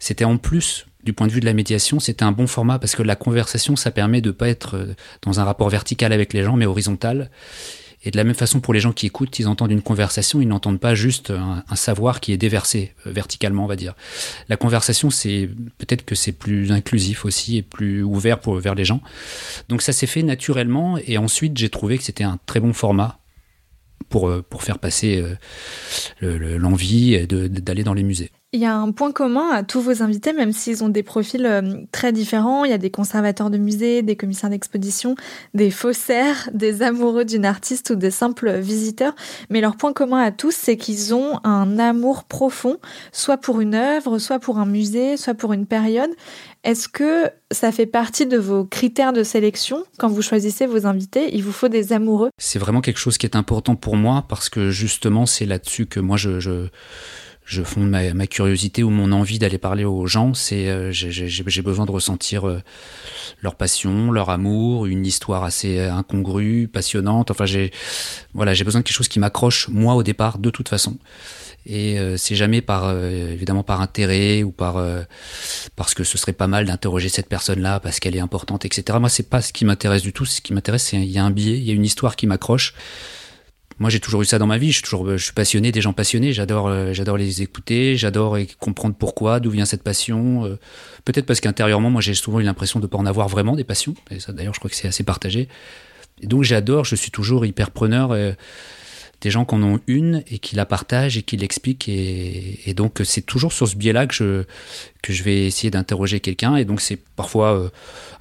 c'était 0.00 0.24
en 0.24 0.36
plus 0.36 0.86
du 1.04 1.12
point 1.12 1.26
de 1.26 1.32
vue 1.32 1.40
de 1.40 1.44
la 1.44 1.52
médiation, 1.52 2.00
c'était 2.00 2.24
un 2.24 2.32
bon 2.32 2.46
format 2.46 2.78
parce 2.78 2.96
que 2.96 3.02
la 3.02 3.16
conversation, 3.16 3.76
ça 3.76 3.90
permet 3.90 4.20
de 4.20 4.30
pas 4.30 4.48
être 4.48 4.76
euh, 4.76 4.94
dans 5.22 5.38
un 5.38 5.44
rapport 5.44 5.68
vertical 5.68 6.12
avec 6.12 6.32
les 6.32 6.42
gens, 6.42 6.56
mais 6.56 6.66
horizontal. 6.66 7.30
Et 8.06 8.10
de 8.10 8.18
la 8.18 8.24
même 8.24 8.34
façon, 8.34 8.60
pour 8.60 8.74
les 8.74 8.80
gens 8.80 8.92
qui 8.92 9.06
écoutent, 9.06 9.38
ils 9.38 9.48
entendent 9.48 9.70
une 9.70 9.82
conversation, 9.82 10.42
ils 10.42 10.48
n'entendent 10.48 10.80
pas 10.80 10.94
juste 10.94 11.30
un, 11.30 11.76
savoir 11.76 12.20
qui 12.20 12.32
est 12.32 12.36
déversé 12.36 12.92
euh, 13.06 13.12
verticalement, 13.12 13.64
on 13.64 13.66
va 13.66 13.76
dire. 13.76 13.94
La 14.48 14.56
conversation, 14.56 15.10
c'est 15.10 15.48
peut-être 15.78 16.04
que 16.04 16.14
c'est 16.14 16.32
plus 16.32 16.72
inclusif 16.72 17.24
aussi 17.24 17.58
et 17.58 17.62
plus 17.62 18.02
ouvert 18.02 18.40
pour 18.40 18.56
vers 18.56 18.74
les 18.74 18.84
gens. 18.84 19.00
Donc 19.68 19.80
ça 19.80 19.92
s'est 19.92 20.06
fait 20.06 20.22
naturellement. 20.22 20.98
Et 21.06 21.16
ensuite, 21.16 21.56
j'ai 21.56 21.70
trouvé 21.70 21.96
que 21.96 22.04
c'était 22.04 22.24
un 22.24 22.38
très 22.44 22.60
bon 22.60 22.72
format 22.72 23.18
pour, 24.10 24.28
euh, 24.28 24.42
pour 24.42 24.62
faire 24.62 24.78
passer 24.78 25.24
l'envie 26.20 27.26
d'aller 27.26 27.84
dans 27.84 27.94
les 27.94 28.02
musées. 28.02 28.30
Il 28.54 28.60
y 28.60 28.66
a 28.66 28.76
un 28.76 28.92
point 28.92 29.10
commun 29.10 29.50
à 29.50 29.64
tous 29.64 29.80
vos 29.80 30.00
invités, 30.04 30.32
même 30.32 30.52
s'ils 30.52 30.84
ont 30.84 30.88
des 30.88 31.02
profils 31.02 31.44
euh, 31.44 31.60
très 31.90 32.12
différents. 32.12 32.64
Il 32.64 32.70
y 32.70 32.72
a 32.72 32.78
des 32.78 32.88
conservateurs 32.88 33.50
de 33.50 33.58
musées, 33.58 34.02
des 34.02 34.14
commissaires 34.14 34.48
d'exposition, 34.48 35.16
des 35.54 35.72
faussaires, 35.72 36.48
des 36.54 36.82
amoureux 36.82 37.24
d'une 37.24 37.46
artiste 37.46 37.90
ou 37.90 37.96
des 37.96 38.12
simples 38.12 38.60
visiteurs. 38.60 39.16
Mais 39.50 39.60
leur 39.60 39.76
point 39.76 39.92
commun 39.92 40.20
à 40.20 40.30
tous, 40.30 40.54
c'est 40.54 40.76
qu'ils 40.76 41.12
ont 41.14 41.40
un 41.42 41.80
amour 41.80 42.22
profond, 42.22 42.76
soit 43.10 43.38
pour 43.38 43.60
une 43.60 43.74
œuvre, 43.74 44.18
soit 44.18 44.38
pour 44.38 44.58
un 44.58 44.66
musée, 44.66 45.16
soit 45.16 45.34
pour 45.34 45.52
une 45.52 45.66
période. 45.66 46.10
Est-ce 46.62 46.88
que 46.88 47.30
ça 47.50 47.72
fait 47.72 47.86
partie 47.86 48.24
de 48.24 48.38
vos 48.38 48.64
critères 48.64 49.12
de 49.12 49.24
sélection 49.24 49.82
quand 49.98 50.08
vous 50.08 50.22
choisissez 50.22 50.66
vos 50.66 50.86
invités? 50.86 51.34
Il 51.34 51.42
vous 51.42 51.50
faut 51.50 51.68
des 51.68 51.92
amoureux 51.92 52.30
C'est 52.38 52.60
vraiment 52.60 52.82
quelque 52.82 53.00
chose 53.00 53.18
qui 53.18 53.26
est 53.26 53.34
important 53.34 53.74
pour 53.74 53.96
moi 53.96 54.24
parce 54.28 54.48
que 54.48 54.70
justement, 54.70 55.26
c'est 55.26 55.44
là-dessus 55.44 55.86
que 55.86 55.98
moi 55.98 56.16
je, 56.16 56.38
je 56.38 56.68
je 57.44 57.62
fonde 57.62 57.90
ma, 57.90 58.26
curiosité 58.26 58.82
ou 58.82 58.90
mon 58.90 59.12
envie 59.12 59.38
d'aller 59.38 59.58
parler 59.58 59.84
aux 59.84 60.06
gens. 60.06 60.32
C'est 60.32 60.68
euh, 60.68 60.90
j'ai 60.92 61.62
besoin 61.62 61.84
de 61.84 61.90
ressentir 61.90 62.48
euh, 62.48 62.62
leur 63.42 63.54
passion, 63.54 64.10
leur 64.10 64.30
amour, 64.30 64.86
une 64.86 65.04
histoire 65.04 65.44
assez 65.44 65.78
euh, 65.78 65.92
incongrue, 65.92 66.68
passionnante. 66.68 67.30
Enfin, 67.30 67.44
j'ai 67.44 67.70
voilà, 68.32 68.54
j'ai 68.54 68.64
besoin 68.64 68.80
de 68.80 68.84
quelque 68.84 68.96
chose 68.96 69.08
qui 69.08 69.18
m'accroche 69.18 69.68
moi 69.68 69.94
au 69.94 70.02
départ 70.02 70.38
de 70.38 70.48
toute 70.48 70.68
façon. 70.68 70.96
Et 71.66 71.96
c'est 72.18 72.34
jamais 72.34 72.60
par 72.60 72.94
évidemment 72.94 73.62
par 73.62 73.80
intérêt 73.80 74.42
ou 74.42 74.50
par 74.50 74.84
parce 75.76 75.94
que 75.94 76.04
ce 76.04 76.18
serait 76.18 76.34
pas 76.34 76.46
mal 76.46 76.66
d'interroger 76.66 77.08
cette 77.08 77.26
personne-là 77.26 77.80
parce 77.80 78.00
qu'elle 78.00 78.14
est 78.14 78.20
importante, 78.20 78.66
etc. 78.66 78.98
Moi, 79.00 79.08
c'est 79.08 79.30
pas 79.30 79.40
ce 79.40 79.50
qui 79.50 79.64
m'intéresse 79.64 80.02
du 80.02 80.12
tout. 80.12 80.26
Ce 80.26 80.42
qui 80.42 80.52
m'intéresse, 80.52 80.82
c'est 80.82 80.98
il 80.98 81.10
y 81.10 81.16
a 81.16 81.24
un 81.24 81.30
biais, 81.30 81.56
il 81.56 81.64
y 81.64 81.70
a 81.70 81.72
une 81.72 81.86
histoire 81.86 82.16
qui 82.16 82.26
m'accroche 82.26 82.74
moi 83.78 83.90
j'ai 83.90 84.00
toujours 84.00 84.22
eu 84.22 84.24
ça 84.24 84.38
dans 84.38 84.46
ma 84.46 84.58
vie. 84.58 84.68
Je 84.68 84.74
suis 84.74 84.82
toujours 84.82 85.10
je 85.10 85.22
suis 85.22 85.32
passionné 85.32 85.72
des 85.72 85.80
gens 85.80 85.92
passionnés. 85.92 86.32
J'adore 86.32 86.68
euh, 86.68 86.92
j'adore 86.92 87.16
les 87.16 87.42
écouter. 87.42 87.96
J'adore 87.96 88.36
comprendre 88.58 88.94
pourquoi 88.96 89.40
d'où 89.40 89.50
vient 89.50 89.64
cette 89.64 89.82
passion 89.82 90.44
euh, 90.44 90.58
peut-être 91.04 91.26
parce 91.26 91.40
qu'intérieurement 91.40 91.90
moi 91.90 92.00
j'ai 92.00 92.14
souvent 92.14 92.40
eu 92.40 92.44
l'impression 92.44 92.80
de 92.80 92.86
pas 92.86 92.98
en 92.98 93.06
avoir 93.06 93.28
vraiment 93.28 93.56
des 93.56 93.64
passions. 93.64 93.94
Et 94.10 94.20
ça 94.20 94.32
d'ailleurs 94.32 94.54
je 94.54 94.60
crois 94.60 94.70
que 94.70 94.76
c'est 94.76 94.88
assez 94.88 95.04
partagé. 95.04 95.48
Donc 96.22 96.44
j'adore 96.44 96.84
je 96.84 96.94
suis 96.94 97.10
toujours 97.10 97.44
hyper 97.44 97.70
preneur 97.70 98.12
euh, 98.12 98.32
des 99.20 99.30
gens 99.30 99.44
qui 99.44 99.54
en 99.54 99.62
ont 99.62 99.80
une 99.86 100.22
et 100.30 100.38
qui 100.38 100.54
la 100.54 100.66
partagent 100.66 101.16
et 101.16 101.22
qui 101.22 101.36
l'expliquent. 101.36 101.88
Et, 101.88 102.60
et, 102.66 102.74
donc 102.74 103.00
c'est 103.04 103.22
toujours 103.22 103.52
sur 103.52 103.66
ce 103.66 103.74
biais-là 103.74 104.06
que 104.06 104.14
je 104.14 104.44
que 105.02 105.12
je 105.12 105.22
vais 105.24 105.46
essayer 105.46 105.70
d'interroger 105.70 106.20
quelqu'un. 106.20 106.56
Et 106.56 106.64
donc 106.64 106.80
c'est 106.80 106.98
parfois 107.16 107.70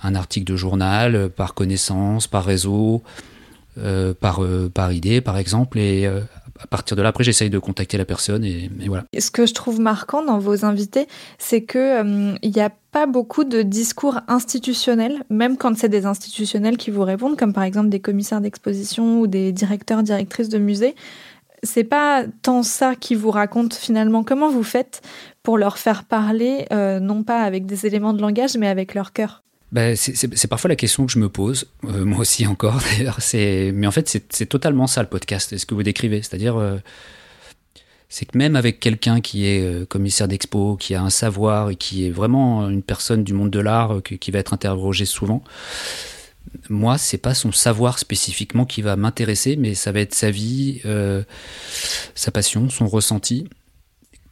un 0.02 0.16
article 0.16 0.52
de 0.52 0.56
journal 0.56 1.30
par 1.30 1.54
connaissance 1.54 2.26
par 2.26 2.46
réseau 2.46 3.04
euh, 3.77 4.13
par, 4.13 4.44
euh, 4.44 4.70
par 4.72 4.94
idée, 4.94 5.20
par 5.20 5.38
exemple, 5.38 5.80
et 5.80 6.06
euh, 6.06 6.20
à 6.60 6.68
partir 6.68 6.96
de 6.96 7.01
là, 7.01 7.10
après, 7.10 7.24
j'essaye 7.24 7.50
de 7.50 7.58
contacter 7.58 7.98
la 7.98 8.06
personne 8.06 8.46
et, 8.46 8.70
voilà. 8.86 9.06
Ce 9.18 9.32
que 9.32 9.48
je 9.48 9.53
trouve 9.53 9.80
marquant 9.80 10.24
dans 10.24 10.38
vos 10.38 10.63
invités, 10.63 11.08
c'est 11.39 11.62
que 11.62 12.36
il 12.44 12.51
n'y 12.51 12.62
a 12.62 12.70
pas 12.92 13.08
beaucoup 13.08 13.44
de 13.44 13.63
discours 13.63 14.20
institutionnels, 14.27 15.24
même 15.32 15.58
quand 15.58 15.75
c'est 15.75 15.89
des 15.89 16.06
institutionnels 16.06 16.77
qui 16.77 16.92
vous 16.92 17.01
répondent, 17.01 17.36
comme 17.36 17.53
par 17.53 17.63
exemple 17.63 17.89
des 17.89 18.00
commissaires 18.00 18.42
d'exposition 18.42 19.20
ou 19.20 19.27
des 19.27 19.51
directeurs, 19.51 20.03
directrices 20.03 20.50
de 20.50 20.60
musées. 20.60 20.96
C'est 21.63 21.84
pas 21.84 22.25
tant 22.44 22.62
ça 22.62 22.94
qui 22.96 23.15
vous 23.15 23.32
raconte 23.32 23.74
finalement. 23.74 24.24
Comment 24.24 24.50
vous 24.50 24.63
faites 24.63 25.01
pour 25.42 25.58
leur 25.58 25.80
faire 25.80 26.03
parler, 26.03 26.68
non 26.72 27.24
pas 27.24 27.42
avec 27.42 27.65
des 27.65 27.88
éléments 27.88 28.13
de 28.13 28.22
langage, 28.22 28.56
mais 28.58 28.68
avec 28.68 28.94
leur 28.94 29.13
cœur? 29.13 29.44
Ben, 29.74 29.96
c'est 29.96 30.48
parfois 30.48 30.70
la 30.70 30.75
question 30.75 31.08
que 31.08 31.12
je 31.12 31.18
me 31.18 31.30
pose, 31.30 31.65
euh, 31.86 32.06
moi 32.06 32.20
aussi 32.20 32.46
encore 32.46 32.80
d'ailleurs. 32.92 33.18
Mais 33.34 33.88
en 33.88 33.92
fait, 33.92 34.24
c'est 34.30 34.46
totalement 34.46 34.86
ça 34.86 35.01
le 35.01 35.10
podcast, 35.10 35.58
ce 35.58 35.65
que 35.65 35.74
vous 35.74 35.82
décrivez. 35.82 36.22
C'est-à-dire, 36.22 36.58
euh, 36.58 36.77
c'est 38.08 38.25
que 38.25 38.38
même 38.38 38.56
avec 38.56 38.80
quelqu'un 38.80 39.20
qui 39.20 39.48
est 39.48 39.63
euh, 39.63 39.84
commissaire 39.86 40.27
d'expo, 40.27 40.77
qui 40.77 40.94
a 40.94 41.01
un 41.01 41.10
savoir 41.10 41.72
et 41.72 41.75
qui 41.75 42.06
est 42.06 42.12
vraiment 42.12 42.70
une 42.70 42.84
personne 42.84 43.24
du 43.24 43.34
monde 43.34 43.50
de 43.50 43.60
l'art 43.60 44.03
qui 44.03 44.30
va 44.30 44.38
être 44.38 44.53
interrogé 44.53 45.06
souvent, 45.06 45.44
moi, 46.70 47.00
c'est 47.00 47.18
pas 47.18 47.34
son 47.34 47.51
savoir 47.51 47.98
spécifiquement 47.98 48.65
qui 48.65 48.84
va 48.84 48.96
m'intéresser, 48.96 49.56
mais 49.56 49.74
ça 49.74 49.92
va 49.92 50.01
être 50.01 50.13
sa 50.13 50.30
vie, 50.30 50.84
sa 52.13 52.30
passion, 52.30 52.70
son 52.70 52.88
ressenti 52.88 53.48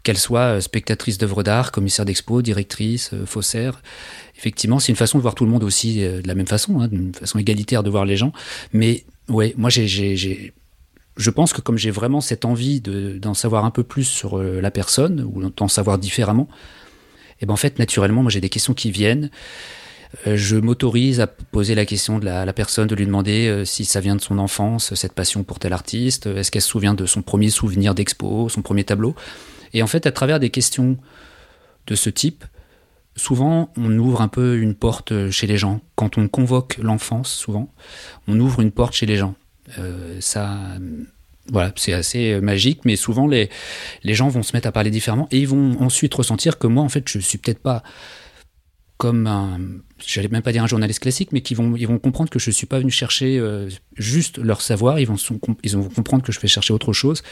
qu'elle 0.03 0.17
soit 0.17 0.61
spectatrice 0.61 1.17
d'œuvres 1.17 1.43
d'art, 1.43 1.71
commissaire 1.71 2.05
d'expo, 2.05 2.41
directrice, 2.41 3.11
faussaire 3.25 3.81
effectivement, 4.41 4.79
c'est 4.79 4.91
une 4.91 4.95
façon 4.95 5.19
de 5.19 5.21
voir 5.21 5.35
tout 5.35 5.45
le 5.45 5.51
monde 5.51 5.63
aussi 5.63 6.03
euh, 6.03 6.19
de 6.19 6.27
la 6.27 6.33
même 6.33 6.47
façon, 6.47 6.79
hein, 6.79 6.87
d'une 6.87 7.13
façon 7.13 7.37
égalitaire 7.37 7.83
de 7.83 7.91
voir 7.91 8.05
les 8.05 8.17
gens. 8.17 8.33
Mais 8.73 9.05
ouais, 9.29 9.53
moi, 9.55 9.69
je 9.69 11.29
pense 11.29 11.53
que 11.53 11.61
comme 11.61 11.77
j'ai 11.77 11.91
vraiment 11.91 12.21
cette 12.21 12.43
envie 12.43 12.81
d'en 12.81 13.35
savoir 13.35 13.65
un 13.65 13.69
peu 13.69 13.83
plus 13.83 14.05
sur 14.05 14.39
euh, 14.39 14.59
la 14.59 14.71
personne 14.71 15.21
ou 15.21 15.47
d'en 15.47 15.67
savoir 15.67 15.99
différemment, 15.99 16.47
et 17.39 17.43
eh 17.43 17.45
ben 17.47 17.53
en 17.53 17.57
fait, 17.57 17.77
naturellement, 17.77 18.23
moi, 18.23 18.31
j'ai 18.31 18.41
des 18.41 18.49
questions 18.49 18.73
qui 18.73 18.91
viennent. 18.91 19.29
Euh, 20.27 20.37
je 20.37 20.57
m'autorise 20.57 21.19
à 21.19 21.27
poser 21.27 21.73
la 21.75 21.85
question 21.85 22.17
de 22.17 22.25
la, 22.25 22.45
la, 22.45 22.53
personne, 22.53 22.87
de 22.87 22.95
lui 22.95 23.05
demander 23.05 23.63
si 23.65 23.85
ça 23.85 23.99
vient 23.99 24.15
de 24.15 24.21
son 24.21 24.39
enfance, 24.39 24.93
cette 24.95 25.13
passion 25.13 25.43
pour 25.43 25.59
tel 25.59 25.73
artiste, 25.73 26.25
est-ce 26.25 26.51
qu'elle 26.51 26.61
se 26.63 26.69
souvient 26.69 26.95
de 26.95 27.05
son 27.05 27.21
premier 27.21 27.51
souvenir 27.51 27.93
d'expo, 27.93 28.49
son 28.49 28.61
premier 28.63 28.83
tableau? 28.83 29.15
Et 29.73 29.83
en 29.83 29.87
fait, 29.87 30.05
à 30.05 30.11
travers 30.11 30.39
des 30.39 30.49
questions 30.49 30.97
de 31.87 31.95
ce 31.95 32.09
type, 32.09 32.43
souvent, 33.15 33.71
on 33.77 33.97
ouvre 33.97 34.21
un 34.21 34.27
peu 34.27 34.57
une 34.57 34.75
porte 34.75 35.29
chez 35.31 35.47
les 35.47 35.57
gens. 35.57 35.81
Quand 35.95 36.17
on 36.17 36.27
convoque 36.27 36.77
l'enfance, 36.77 37.31
souvent, 37.31 37.73
on 38.27 38.39
ouvre 38.39 38.61
une 38.61 38.71
porte 38.71 38.93
chez 38.93 39.05
les 39.05 39.17
gens. 39.17 39.35
Euh, 39.79 40.17
ça, 40.19 40.57
voilà, 41.47 41.71
c'est 41.75 41.93
assez 41.93 42.39
magique, 42.41 42.81
mais 42.85 42.95
souvent 42.95 43.27
les, 43.27 43.49
les 44.03 44.13
gens 44.13 44.27
vont 44.29 44.43
se 44.43 44.55
mettre 44.55 44.67
à 44.67 44.71
parler 44.71 44.91
différemment 44.91 45.27
et 45.31 45.39
ils 45.39 45.47
vont 45.47 45.81
ensuite 45.81 46.13
ressentir 46.13 46.57
que 46.57 46.67
moi, 46.67 46.83
en 46.83 46.89
fait, 46.89 47.07
je 47.07 47.19
suis 47.19 47.37
peut-être 47.37 47.61
pas 47.61 47.83
comme 49.01 49.25
un, 49.25 49.59
j'allais 50.05 50.27
même 50.27 50.43
pas 50.43 50.51
dire 50.51 50.63
un 50.63 50.67
journaliste 50.67 50.99
classique, 50.99 51.29
mais 51.31 51.41
qui 51.41 51.55
vont, 51.55 51.75
ils 51.75 51.87
vont 51.87 51.97
comprendre 51.97 52.29
que 52.29 52.37
je 52.37 52.51
suis 52.51 52.67
pas 52.67 52.77
venu 52.77 52.91
chercher 52.91 53.39
euh, 53.39 53.67
juste 53.97 54.37
leur 54.37 54.61
savoir, 54.61 54.99
ils 54.99 55.07
vont, 55.07 55.15
ils 55.63 55.75
vont 55.75 55.89
comprendre 55.89 56.23
que 56.23 56.31
je 56.31 56.39
vais 56.39 56.47
chercher 56.47 56.71
autre 56.71 56.93
chose, 56.93 57.23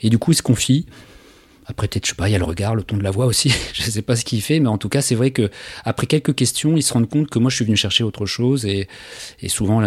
et 0.00 0.08
du 0.08 0.16
coup 0.16 0.32
ils 0.32 0.36
se 0.36 0.42
confient, 0.42 0.86
après, 1.68 1.86
peut-être, 1.86 2.06
je 2.06 2.10
sais 2.10 2.16
pas, 2.16 2.28
il 2.28 2.32
y 2.32 2.34
a 2.34 2.38
le 2.38 2.44
regard, 2.44 2.74
le 2.74 2.82
ton 2.82 2.96
de 2.96 3.02
la 3.02 3.10
voix 3.10 3.26
aussi. 3.26 3.52
je 3.74 3.82
sais 3.82 4.02
pas 4.02 4.16
ce 4.16 4.24
qu'il 4.24 4.40
fait, 4.40 4.58
mais 4.58 4.68
en 4.68 4.78
tout 4.78 4.88
cas, 4.88 5.02
c'est 5.02 5.14
vrai 5.14 5.30
que 5.30 5.50
après 5.84 6.06
quelques 6.06 6.34
questions, 6.34 6.76
ils 6.76 6.82
se 6.82 6.94
rendent 6.94 7.08
compte 7.08 7.28
que 7.28 7.38
moi, 7.38 7.50
je 7.50 7.56
suis 7.56 7.64
venu 7.64 7.76
chercher 7.76 8.04
autre 8.04 8.24
chose. 8.24 8.64
Et, 8.64 8.88
et 9.40 9.48
souvent, 9.48 9.82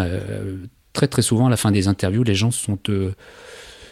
très 0.93 1.07
très 1.07 1.23
souvent, 1.23 1.47
à 1.47 1.49
la 1.49 1.57
fin 1.57 1.71
des 1.71 1.87
interviews, 1.87 2.23
les 2.23 2.35
gens 2.35 2.51
sont 2.51 2.77
euh, 2.89 3.13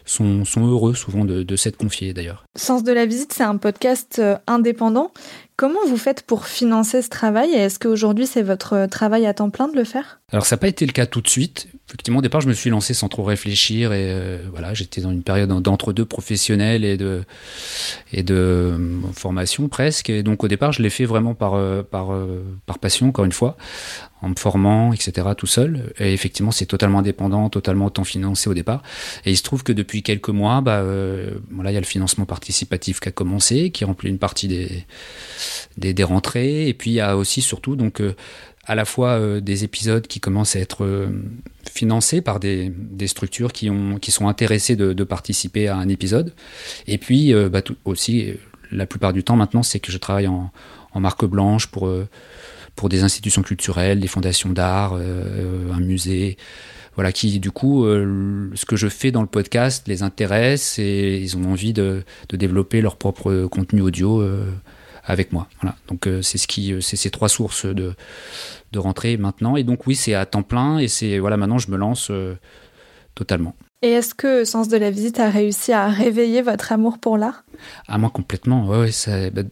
sont, 0.10 0.46
sont, 0.46 0.66
heureux 0.66 0.94
souvent 0.94 1.25
de, 1.25 1.44
de 1.44 1.56
s'être 1.56 1.78
confiés 1.78 2.13
d'ailleurs. 2.13 2.44
Sens 2.56 2.84
de 2.84 2.92
la 2.92 3.06
visite, 3.06 3.34
c'est 3.34 3.44
un 3.44 3.58
podcast 3.58 4.18
euh, 4.20 4.38
indépendant. 4.48 5.12
Comment 5.56 5.86
vous 5.88 5.98
faites 5.98 6.22
pour 6.22 6.48
financer 6.48 7.01
ce 7.01 7.10
travail 7.10 7.51
et 7.51 7.58
est-ce 7.58 7.80
qu'aujourd'hui 7.80 8.25
c'est 8.25 8.44
votre 8.44 8.86
travail 8.86 9.25
à 9.25 9.34
temps 9.34 9.50
plein 9.50 9.68
de 9.68 9.75
le 9.75 9.84
faire? 9.84 10.22
Alors 10.32 10.46
ça 10.46 10.56
n'a 10.56 10.60
pas 10.62 10.70
été 10.70 10.86
le 10.86 10.94
cas 10.94 11.06
tout 11.06 11.20
de 11.20 11.28
suite. 11.28 11.68
Effectivement, 11.88 12.20
au 12.20 12.22
départ, 12.22 12.39
je 12.39 12.48
me 12.48 12.54
suis 12.54 12.70
lancé 12.70 12.94
sans 12.94 13.10
trop 13.10 13.24
réfléchir 13.24 13.92
et 13.92 14.06
euh, 14.10 14.38
voilà, 14.51 14.74
j'étais 14.74 15.01
dans 15.01 15.12
une 15.12 15.24
période 15.24 15.50
d'entre-deux 15.50 16.06
professionnels 16.06 16.86
et 16.86 16.96
de 16.96 17.24
et 18.13 18.24
de 18.24 18.36
euh, 18.36 18.78
formation 19.13 19.68
presque. 19.68 20.10
Et 20.10 20.24
donc 20.24 20.44
au 20.44 20.48
départ, 20.48 20.72
je 20.72 20.82
l'ai 20.82 20.89
fait 20.89 21.06
vraiment 21.06 21.34
par 21.34 21.60
par 21.86 22.12
par 22.66 22.80
passion, 22.80 23.10
encore 23.10 23.25
une 23.25 23.34
fois, 23.34 23.58
en 24.22 24.30
me 24.30 24.36
formant, 24.36 24.94
etc., 24.94 25.28
tout 25.38 25.48
seul. 25.48 25.94
Et 26.00 26.14
effectivement, 26.14 26.52
c'est 26.52 26.66
totalement 26.66 27.00
indépendant, 27.00 27.50
totalement 27.50 27.86
autofinancé 27.86 28.50
au 28.50 28.54
départ. 28.54 28.84
Et 29.26 29.32
il 29.32 29.38
se 29.38 29.44
trouve 29.44 29.64
que 29.64 29.72
depuis 29.72 30.04
quelques 30.04 30.30
mois, 30.30 30.62
bah, 30.62 30.80
euh, 30.80 31.40
il 31.52 31.72
y 31.72 31.78
a 31.78 31.80
le 31.80 31.86
financement 31.86 32.26
participatif 32.26 33.00
qui 33.00 33.10
a 33.10 33.12
commencé, 33.12 33.72
qui 33.72 33.86
remplit 33.86 34.10
une 34.10 34.20
partie 34.20 34.48
des, 34.48 34.86
des, 35.78 35.94
des 35.94 36.04
rentrées. 36.04 36.68
Et 36.68 36.74
puis, 36.74 36.92
il 36.92 36.96
y 36.96 37.02
a 37.02 37.18
aussi, 37.18 37.42
surtout, 37.42 37.76
donc, 37.76 38.02
euh, 38.02 38.16
à 38.70 38.76
la 38.76 38.86
fois 38.86 39.14
euh, 39.14 39.42
des 39.42 39.64
épisodes 39.64 40.06
qui 40.06 40.20
commencent 40.20 40.56
à 40.56 40.60
être 40.60 40.86
euh, 40.86 41.08
financés 41.70 42.22
par 42.22 42.40
des, 42.40 42.72
des, 42.72 43.08
structures 43.08 43.52
qui, 43.52 43.68
ont, 43.72 43.98
qui 43.98 44.12
sont 44.12 44.28
intéressées 44.28 44.76
de, 44.76 44.94
de 44.94 45.04
participer 45.04 45.68
à 45.68 45.76
un 45.76 45.90
épisode. 45.90 46.36
Et 46.86 47.00
puis, 47.00 47.34
euh, 47.34 47.50
bah, 47.50 47.64
aussi, 47.86 48.36
la 48.72 48.86
plupart 48.86 49.12
du 49.12 49.24
temps 49.24 49.36
maintenant, 49.36 49.64
c'est 49.64 49.80
que 49.80 49.92
je 49.92 49.98
travaille 49.98 50.28
en, 50.28 50.52
en 50.94 51.00
marque 51.00 51.26
blanche 51.26 51.66
pour 51.66 51.92
pour 52.79 52.88
des 52.88 53.03
institutions 53.03 53.41
culturelles, 53.41 54.00
des 54.00 54.07
fondations 54.07 54.51
d'art, 54.51 54.93
euh, 54.93 55.69
un 55.74 55.81
musée, 55.81 56.38
voilà, 56.95 57.12
qui 57.12 57.38
du 57.41 57.51
coup, 57.51 57.83
euh, 57.83 58.50
ce 58.53 58.63
que 58.63 58.77
je 58.77 58.88
fais 58.88 59.12
dans 59.12 59.19
le 59.21 59.27
podcast 59.27 59.86
les 59.89 60.01
intéresse 60.01 60.79
et 60.79 61.17
ils 61.17 61.36
ont 61.36 61.51
envie 61.51 61.74
de, 61.74 62.03
de 62.29 62.38
développer 62.38 62.79
leur 62.79 62.95
propre 62.95 63.48
contenu 63.48 63.81
audio 63.81 64.21
euh, 64.21 64.45
avec 65.03 65.33
moi. 65.33 65.50
Voilà, 65.62 65.75
donc 65.89 66.07
euh, 66.07 66.21
c'est 66.21 66.38
ce 66.38 66.48
qui, 66.48 66.74
c'est 66.79 66.95
ces 66.95 67.09
trois 67.09 67.27
sources 67.27 67.65
de 67.65 67.95
de 68.71 68.79
rentrée 68.79 69.17
maintenant 69.17 69.57
et 69.57 69.65
donc 69.65 69.86
oui, 69.86 69.95
c'est 69.95 70.13
à 70.13 70.25
temps 70.25 70.43
plein 70.43 70.77
et 70.77 70.88
c'est 70.88 71.19
voilà, 71.19 71.36
maintenant 71.36 71.57
je 71.57 71.69
me 71.71 71.75
lance 71.75 72.07
euh, 72.12 72.36
totalement. 73.13 73.55
Et 73.81 73.89
est-ce 73.89 74.13
que 74.13 74.45
Sens 74.45 74.69
de 74.69 74.77
la 74.77 74.89
visite 74.89 75.19
a 75.19 75.29
réussi 75.29 75.74
à 75.74 75.89
réveiller 75.89 76.41
votre 76.41 76.71
amour 76.71 76.98
pour 76.98 77.17
l'art? 77.17 77.43
Ah 77.89 77.98
moi 77.98 78.09
complètement, 78.09 78.67
ouais, 78.69 78.79
ouais 78.79 78.91
ça. 78.91 79.29
Bah, 79.31 79.43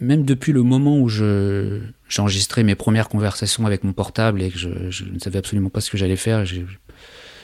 même 0.00 0.24
depuis 0.24 0.52
le 0.52 0.62
moment 0.62 0.98
où 0.98 1.08
je 1.08 1.80
j'enregistrais 2.08 2.62
mes 2.62 2.74
premières 2.74 3.08
conversations 3.08 3.66
avec 3.66 3.82
mon 3.82 3.92
portable 3.92 4.42
et 4.42 4.50
que 4.50 4.58
je, 4.58 4.68
ne 4.68 5.18
savais 5.18 5.38
absolument 5.38 5.70
pas 5.70 5.80
ce 5.80 5.90
que 5.90 5.96
j'allais 5.96 6.16
faire, 6.16 6.44
je, 6.44 6.60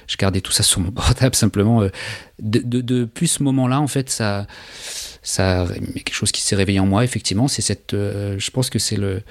je 0.07 0.17
gardais 0.17 0.41
tout 0.41 0.53
ça 0.53 0.63
sur 0.63 0.81
mon 0.81 0.91
portable 0.93 1.35
simplement. 1.35 1.83
De, 1.83 1.91
de, 2.39 2.81
depuis 2.81 3.29
ce 3.29 3.43
moment-là, 3.43 3.81
en 3.81 3.87
fait, 3.87 4.11
ça, 4.11 4.47
ça, 5.23 5.67
quelque 5.95 6.15
chose 6.15 6.33
qui 6.33 6.43
s'est 6.43 6.57
réveillé 6.57 6.81
en 6.81 6.87
moi. 6.87 7.05
Effectivement, 7.05 7.49
c'est 7.49 7.63
cette, 7.63 7.95
euh, 7.95 8.39
je 8.39 8.51
pense 8.51 8.71
que 8.71 8.79
c'est 8.79 8.97
le 8.97 9.23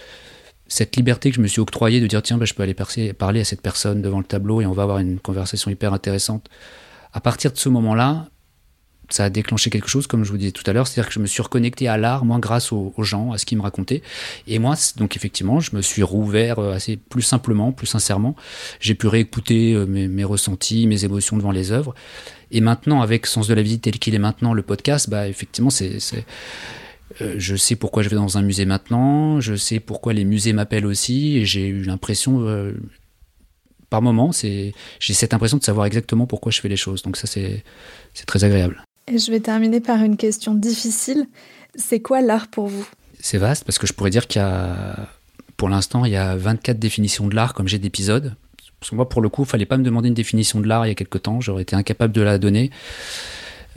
cette 0.67 0.95
liberté 0.95 1.31
que 1.31 1.35
je 1.35 1.41
me 1.41 1.47
suis 1.47 1.59
octroyée 1.59 1.99
de 1.99 2.07
dire 2.07 2.21
tiens, 2.21 2.37
bah, 2.37 2.45
je 2.45 2.53
peux 2.53 2.63
aller 2.63 2.73
percer, 2.73 3.11
parler 3.11 3.41
à 3.41 3.43
cette 3.43 3.61
personne 3.61 4.01
devant 4.01 4.19
le 4.19 4.23
tableau 4.23 4.61
et 4.61 4.65
on 4.65 4.71
va 4.71 4.83
avoir 4.83 4.99
une 4.99 5.19
conversation 5.19 5.69
hyper 5.69 5.93
intéressante. 5.93 6.49
À 7.11 7.19
partir 7.19 7.51
de 7.51 7.57
ce 7.57 7.67
moment-là, 7.67 8.29
ça 9.13 9.25
a 9.25 9.30
déclenché 9.30 9.70
quelque 9.70 9.88
chose, 9.88 10.08
comme 10.08 10.24
je 10.24 10.32
vous 10.32 10.38
disais 10.38 10.51
tout 10.51 10.63
à 10.65 10.74
l'heure, 10.74 10.88
c'est-à-dire 10.88 11.08
que 11.08 11.13
je 11.13 11.20
me 11.20 11.27
suis 11.27 11.41
reconnecté 11.41 11.88
à 11.88 11.98
l'art, 11.98 12.25
moi, 12.25 12.39
grâce 12.39 12.72
aux, 12.72 12.94
gens, 13.00 13.32
à 13.32 13.38
ce 13.38 13.46
qu'ils 13.46 13.58
me 13.58 13.63
racontaient. 13.63 14.01
Et 14.48 14.60
moi, 14.60 14.75
donc 14.98 15.15
effectivement, 15.15 15.60
je 15.60 15.75
me 15.75 15.82
suis 15.82 16.03
rouvert 16.03 16.60
assez 16.60 16.98
plus 16.98 17.22
simplement, 17.22 17.72
plus 17.72 17.88
sincèrement. 17.88 18.36
J'ai 18.80 18.96
pu 18.96 19.08
réécouter 19.08 19.75
mes, 19.88 20.08
mes, 20.08 20.24
ressentis, 20.24 20.88
mes 20.88 21.06
émotions 21.06 21.38
devant 21.38 21.51
les 21.51 21.72
œuvres. 21.72 21.96
Et 22.51 22.62
maintenant, 22.62 23.01
avec 23.01 23.25
Sens 23.25 23.48
de 23.48 23.53
la 23.53 23.62
visite 23.62 23.84
tel 23.84 23.98
qu'il 23.98 24.13
est 24.13 24.20
maintenant, 24.20 24.53
le 24.53 24.62
podcast, 24.62 25.10
bah 25.10 25.27
effectivement, 25.27 25.70
c'est 25.70 26.00
euh, 27.20 27.36
je 27.38 27.56
sais 27.56 27.75
pourquoi 27.75 28.03
je 28.03 28.10
vais 28.10 28.15
dans 28.15 28.38
un 28.38 28.41
musée 28.41 28.65
maintenant, 28.65 29.41
je 29.41 29.56
sais 29.56 29.80
pourquoi 29.80 30.13
les 30.13 30.24
musées 30.24 30.53
m'appellent 30.53 30.86
aussi, 30.86 31.38
et 31.38 31.46
j'ai 31.46 31.68
eu 31.68 31.84
l'impression, 31.84 32.41
euh, 32.48 32.74
par 33.89 34.01
moment, 34.01 34.32
j'ai 34.32 34.74
cette 35.00 35.34
impression 35.34 35.58
de 35.58 35.63
savoir 35.63 35.86
exactement 35.86 36.25
pourquoi 36.25 36.51
je 36.51 36.62
fais 36.62 36.70
les 36.70 36.77
choses. 36.77 37.01
Donc 37.01 37.18
ça, 37.18 37.27
c'est 37.27 37.63
très 38.25 38.44
agréable. 38.44 38.84
Je 39.18 39.32
vais 39.32 39.39
terminer 39.39 39.82
par 39.82 40.01
une 40.03 40.18
question 40.18 40.53
difficile. 40.53 41.27
C'est 41.75 42.00
quoi 42.00 42.22
l'art 42.22 42.48
pour 42.48 42.68
vous? 42.68 42.88
C'est 43.20 43.38
vaste 43.38 43.63
parce 43.65 43.77
que 43.77 43.88
je 43.88 43.94
pourrais 43.94 44.10
dire 44.10 44.27
qu'il 44.27 44.41
y 44.41 44.46
a, 44.46 45.10
pour 45.58 45.70
l'instant, 45.70 46.06
il 46.06 46.12
y 46.12 46.15
a 46.18 46.36
24 46.36 46.80
définitions 46.80 47.27
de 47.27 47.36
l'art 47.36 47.53
comme 47.53 47.68
j'ai 47.68 47.80
d'épisodes. 47.80 48.36
Parce 48.80 48.89
que 48.89 48.96
moi, 48.96 49.08
pour 49.08 49.22
le 49.22 49.30
coup, 49.30 49.44
il 49.44 49.48
fallait 49.48 49.65
pas 49.65 49.77
me 49.77 49.84
demander 49.84 50.08
une 50.08 50.15
définition 50.15 50.60
de 50.60 50.68
l'art 50.68 50.86
il 50.86 50.89
y 50.89 50.91
a 50.91 50.96
quelque 50.96 51.18
temps. 51.18 51.39
J'aurais 51.39 51.62
été 51.62 51.75
incapable 51.75 52.13
de 52.13 52.22
la 52.22 52.38
donner. 52.38 52.72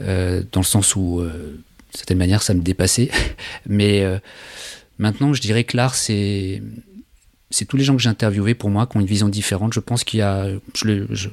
Euh, 0.01 0.41
dans 0.51 0.61
le 0.61 0.65
sens 0.65 0.95
où, 0.95 1.19
euh, 1.19 1.61
de 1.93 1.97
certaine 1.97 2.17
manière, 2.17 2.41
ça 2.41 2.53
me 2.53 2.61
dépassait. 2.61 3.11
Mais 3.67 4.03
euh, 4.03 4.17
maintenant, 4.97 5.33
je 5.33 5.41
dirais 5.41 5.63
que 5.63 5.77
l'art, 5.77 5.95
c'est 5.95 6.61
c'est 7.51 7.65
tous 7.65 7.77
les 7.77 7.83
gens 7.83 7.95
que 7.95 8.01
j'ai 8.01 8.09
interviewés 8.09 8.55
pour 8.55 8.69
moi 8.69 8.87
qui 8.87 8.97
ont 8.97 8.99
une 8.99 9.05
vision 9.05 9.29
différente. 9.29 9.73
Je 9.73 9.79
pense 9.79 10.03
qu'il 10.03 10.19
y 10.19 10.23
a, 10.23 10.47
je, 10.73 11.05
je, 11.11 11.29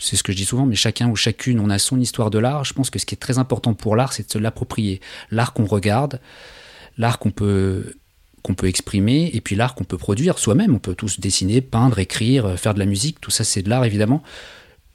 c'est 0.00 0.16
ce 0.16 0.22
que 0.22 0.32
je 0.32 0.36
dis 0.38 0.44
souvent, 0.44 0.66
mais 0.66 0.76
chacun 0.76 1.08
ou 1.08 1.14
chacune, 1.14 1.60
on 1.60 1.70
a 1.70 1.78
son 1.78 2.00
histoire 2.00 2.30
de 2.30 2.38
l'art. 2.38 2.64
Je 2.64 2.72
pense 2.72 2.90
que 2.90 2.98
ce 2.98 3.06
qui 3.06 3.14
est 3.14 3.18
très 3.18 3.38
important 3.38 3.74
pour 3.74 3.94
l'art, 3.96 4.12
c'est 4.12 4.26
de 4.26 4.32
se 4.32 4.38
l'approprier. 4.38 5.00
L'art 5.30 5.52
qu'on 5.52 5.66
regarde, 5.66 6.20
l'art 6.98 7.18
qu'on 7.18 7.30
peut 7.30 7.94
qu'on 8.42 8.54
peut 8.54 8.68
exprimer, 8.68 9.30
et 9.34 9.42
puis 9.42 9.54
l'art 9.54 9.74
qu'on 9.74 9.84
peut 9.84 9.98
produire 9.98 10.38
soi-même. 10.38 10.74
On 10.74 10.78
peut 10.78 10.94
tous 10.94 11.20
dessiner, 11.20 11.60
peindre, 11.60 11.98
écrire, 11.98 12.58
faire 12.58 12.72
de 12.72 12.78
la 12.78 12.86
musique. 12.86 13.20
Tout 13.20 13.30
ça, 13.30 13.44
c'est 13.44 13.60
de 13.60 13.68
l'art, 13.68 13.84
évidemment. 13.84 14.22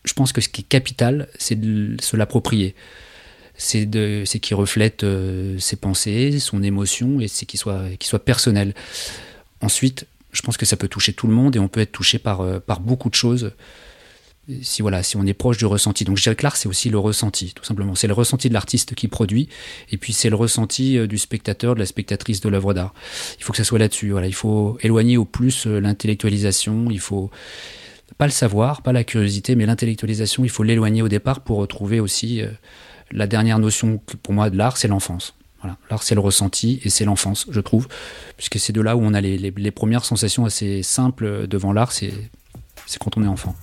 Je 0.04 0.13
pense 0.13 0.34
que 0.34 0.41
ce 0.41 0.50
qui 0.50 0.62
est 0.62 0.65
capital, 0.68 1.28
c'est 1.38 1.60
de 1.60 1.96
se 2.02 2.18
l'approprier. 2.18 2.74
C'est 3.56 3.86
de, 3.86 4.24
c'est 4.26 4.39
qui 4.39 4.56
reflète 4.56 5.04
euh, 5.04 5.60
ses 5.60 5.76
pensées, 5.76 6.39
son 6.39 6.63
émotion, 6.63 7.22
et 7.22 7.28
c'est 7.28 7.46
qu'il 7.46 7.60
soit, 7.60 7.84
qu'il 8.00 8.08
soit 8.08 8.26
personnel. 8.26 8.74
Ensuite, 9.62 10.08
je 10.32 10.41
pense 10.41 10.58
que 10.58 10.65
ça 10.65 10.76
peut 10.76 10.88
toucher 10.88 11.13
tout 11.13 11.28
le 11.28 11.34
monde, 11.34 11.56
et 11.56 11.60
on 11.60 11.68
peut 11.68 11.82
être 11.82 11.91
touché 11.91 12.18
par, 12.18 12.41
euh, 12.41 12.60
par 12.60 12.80
beaucoup 12.80 13.10
de 13.10 13.15
choses 13.15 13.52
si 14.62 14.82
voilà, 14.82 15.04
si 15.04 15.18
on 15.18 15.26
est 15.26 15.34
proche 15.34 15.58
du 15.58 15.66
ressenti. 15.66 16.06
Donc 16.06 16.18
je 16.18 16.24
dirais 16.24 16.36
que 16.36 16.44
l'art 16.44 16.56
c'est 16.56 16.70
aussi 16.70 16.90
le 16.90 17.00
ressenti, 17.00 17.54
tout 17.54 17.64
simplement. 17.64 17.96
C'est 17.96 18.08
le 18.08 18.14
ressenti 18.14 18.50
de 18.50 18.54
l'artiste 18.54 18.96
qui 18.96 19.08
produit, 19.08 19.50
et 19.92 19.98
puis 19.98 20.14
c'est 20.14 20.30
le 20.30 20.36
ressenti 20.36 21.08
du 21.08 21.18
spectateur, 21.18 21.76
de 21.76 21.80
la 21.80 21.86
spectatrice 21.86 22.42
de 22.42 22.50
l'œuvre 22.50 22.74
d'art. 22.74 22.94
Il 23.40 23.44
faut 23.44 23.52
que 23.52 23.58
ça 23.58 23.64
soit 23.64 23.80
là-dessus. 23.80 24.12
Voilà, 24.12 24.28
il 24.28 24.36
faut 24.36 24.78
éloigner 24.82 25.18
au 25.18 25.26
plus 25.26 25.66
l'intellectualisation. 25.66 26.88
Il 26.92 27.00
faut 27.00 27.32
pas 28.18 28.26
le 28.26 28.32
savoir, 28.32 28.82
pas 28.82 28.94
la 28.94 29.04
curiosité, 29.04 29.56
mais 29.56 29.66
l'intellectualisation. 29.66 30.44
Il 30.44 30.50
faut 30.50 30.64
l'éloigner 30.64 31.02
au 31.02 31.10
départ 31.10 31.42
pour 31.42 31.58
retrouver 31.58 32.00
aussi 32.00 32.42
euh, 32.42 32.48
la 33.12 33.28
dernière 33.28 33.60
notion 33.60 34.00
pour 34.24 34.34
moi 34.34 34.50
de 34.50 34.58
l'art, 34.58 34.78
c'est 34.78 34.88
l'enfance. 34.88 35.36
Voilà, 35.62 35.78
l'art 35.90 36.04
c'est 36.04 36.16
le 36.16 36.22
ressenti 36.22 36.80
et 36.84 36.90
c'est 36.90 37.06
l'enfance, 37.06 37.48
je 37.50 37.60
trouve, 37.60 37.88
puisque 38.38 38.60
c'est 38.60 38.74
de 38.74 38.82
là 38.82 38.96
où 38.96 39.02
on 39.02 39.14
a 39.14 39.22
les, 39.22 39.72
premières 39.72 40.06
sensations 40.06 40.46
assez 40.46 40.84
simples 40.84 41.48
devant 41.48 41.74
l'art, 41.74 41.92
c'est 41.92 42.12
quand 43.00 43.18
on 43.18 43.24
est 43.24 43.28
enfant. 43.28 43.56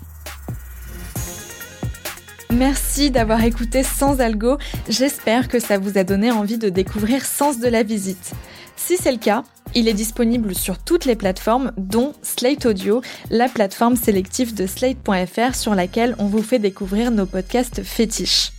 Merci 2.57 3.11
d'avoir 3.11 3.43
écouté 3.45 3.83
Sans 3.83 4.21
Algo. 4.21 4.59
J'espère 4.87 5.49
que 5.49 5.59
ça 5.59 5.79
vous 5.79 5.97
a 5.97 6.05
donné 6.05 6.31
envie 6.31 6.59
de 6.59 6.69
découvrir 6.69 7.25
Sens 7.25 7.59
de 7.59 7.69
la 7.69 7.83
visite. 7.83 8.33
Si 8.77 8.99
c'est 8.99 9.13
le 9.13 9.19
cas, 9.19 9.43
il 9.75 9.89
est 9.89 9.95
disponible 9.95 10.55
sur 10.55 10.77
toutes 10.79 11.07
les 11.07 11.17
plateformes, 11.17 11.73
dont 11.79 12.13
Slate 12.21 12.67
Audio, 12.67 13.01
la 13.31 13.49
plateforme 13.49 13.97
sélective 13.97 14.55
de 14.55 14.67
slate.fr 14.67 15.55
sur 15.55 15.75
laquelle 15.75 16.15
on 16.19 16.27
vous 16.27 16.43
fait 16.43 16.59
découvrir 16.59 17.11
nos 17.11 17.25
podcasts 17.25 17.83
fétiches. 17.83 18.53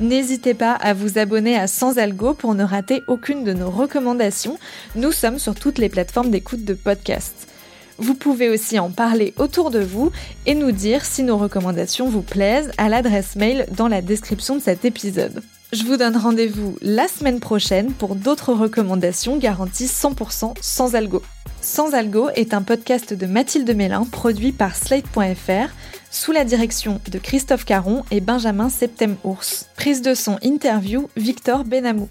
N'hésitez 0.00 0.54
pas 0.54 0.72
à 0.74 0.94
vous 0.94 1.18
abonner 1.18 1.56
à 1.56 1.66
Sans 1.66 1.98
Algo 1.98 2.34
pour 2.34 2.54
ne 2.54 2.64
rater 2.64 3.02
aucune 3.08 3.42
de 3.42 3.52
nos 3.52 3.70
recommandations. 3.70 4.58
Nous 4.94 5.10
sommes 5.10 5.40
sur 5.40 5.56
toutes 5.56 5.78
les 5.78 5.88
plateformes 5.88 6.30
d'écoute 6.30 6.64
de 6.64 6.74
podcasts. 6.74 7.51
Vous 7.98 8.14
pouvez 8.14 8.48
aussi 8.48 8.78
en 8.78 8.90
parler 8.90 9.34
autour 9.36 9.70
de 9.70 9.80
vous 9.80 10.10
et 10.46 10.54
nous 10.54 10.72
dire 10.72 11.04
si 11.04 11.22
nos 11.22 11.36
recommandations 11.36 12.08
vous 12.08 12.22
plaisent 12.22 12.70
à 12.78 12.88
l'adresse 12.88 13.36
mail 13.36 13.66
dans 13.76 13.88
la 13.88 14.02
description 14.02 14.56
de 14.56 14.62
cet 14.62 14.84
épisode. 14.84 15.42
Je 15.72 15.84
vous 15.84 15.96
donne 15.96 16.16
rendez-vous 16.16 16.76
la 16.82 17.08
semaine 17.08 17.40
prochaine 17.40 17.92
pour 17.92 18.14
d'autres 18.14 18.52
recommandations 18.52 19.38
garanties 19.38 19.86
100% 19.86 20.54
sans 20.60 20.94
algo. 20.94 21.22
Sans 21.62 21.94
algo 21.94 22.28
est 22.34 22.52
un 22.52 22.62
podcast 22.62 23.14
de 23.14 23.24
Mathilde 23.24 23.74
Mélin 23.74 24.04
produit 24.04 24.52
par 24.52 24.76
Slate.fr 24.76 25.70
sous 26.10 26.32
la 26.32 26.44
direction 26.44 27.00
de 27.10 27.18
Christophe 27.18 27.64
Caron 27.64 28.04
et 28.10 28.20
Benjamin 28.20 28.68
Septem-Ours. 28.68 29.66
Prise 29.76 30.02
de 30.02 30.14
son 30.14 30.38
interview 30.42 31.08
Victor 31.16 31.64
Benamou. 31.64 32.08